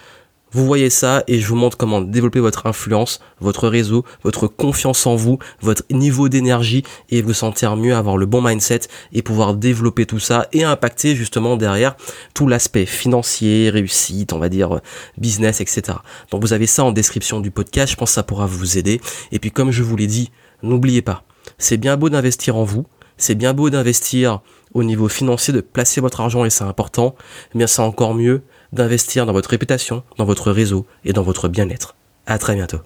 Vous 0.54 0.66
voyez 0.66 0.90
ça 0.90 1.24
et 1.28 1.40
je 1.40 1.48
vous 1.48 1.56
montre 1.56 1.78
comment 1.78 2.02
développer 2.02 2.40
votre 2.40 2.68
influence, 2.68 3.22
votre 3.40 3.70
réseau, 3.70 4.04
votre 4.24 4.48
confiance 4.48 5.06
en 5.08 5.16
vous, 5.16 5.40
votre 5.62 5.84
niveau 5.90 6.28
d'énergie 6.28 6.84
et 7.10 7.22
vous 7.22 7.34
sentir 7.34 7.78
mieux, 7.78 7.96
avoir 7.96 8.18
le 8.18 8.26
bon 8.26 8.42
mindset 8.42 8.82
et 9.14 9.22
pouvoir 9.22 9.54
développer 9.56 10.06
tout 10.06 10.20
ça 10.20 10.48
et 10.52 10.64
impacter 10.64 11.16
justement 11.16 11.56
derrière 11.56 11.96
tout 12.34 12.48
l'aspect 12.48 12.86
financier, 12.86 13.70
réussite, 13.70 14.34
on 14.34 14.40
va 14.40 14.50
dire 14.50 14.82
business, 15.18 15.62
etc. 15.62 15.98
Donc 16.32 16.42
vous 16.42 16.54
avez 16.54 16.68
ça 16.68 16.84
en 16.84 16.92
description 16.92 17.40
du 17.40 17.52
podcast, 17.52 17.94
je 17.94 17.98
pense 17.98 18.10
que 18.10 18.16
ça 18.16 18.24
pourra 18.24 18.46
vous 18.46 18.78
aider. 18.78 19.00
Et 19.32 19.40
puis 19.40 19.52
comme 19.52 19.72
je 19.72 19.84
vous 19.84 19.96
l'ai 19.96 20.08
dit, 20.08 20.32
n'oubliez 20.64 21.02
pas, 21.02 21.24
c'est 21.58 21.78
bien 21.78 21.96
beau 21.96 22.10
d'investir 22.10 22.58
en 22.58 22.64
vous, 22.64 22.86
c'est 23.18 23.36
bien 23.36 23.54
beau 23.54 23.70
d'investir 23.70 24.42
au 24.74 24.84
niveau 24.84 25.08
financier, 25.08 25.54
de 25.54 25.62
placer 25.62 26.02
votre 26.02 26.22
argent 26.22 26.46
et 26.46 26.50
c'est 26.50 26.64
important, 26.64 27.16
mais 27.54 27.68
c'est 27.68 27.82
encore 27.82 28.14
mieux 28.14 28.42
d'investir 28.74 29.26
dans 29.26 29.34
votre 29.34 29.50
réputation, 29.50 30.04
dans 30.18 30.26
votre 30.26 30.52
réseau 30.52 30.86
et 31.06 31.14
dans 31.14 31.24
votre 31.24 31.48
bien-être. 31.48 31.96
À 32.26 32.38
très 32.38 32.56
bientôt. 32.56 32.80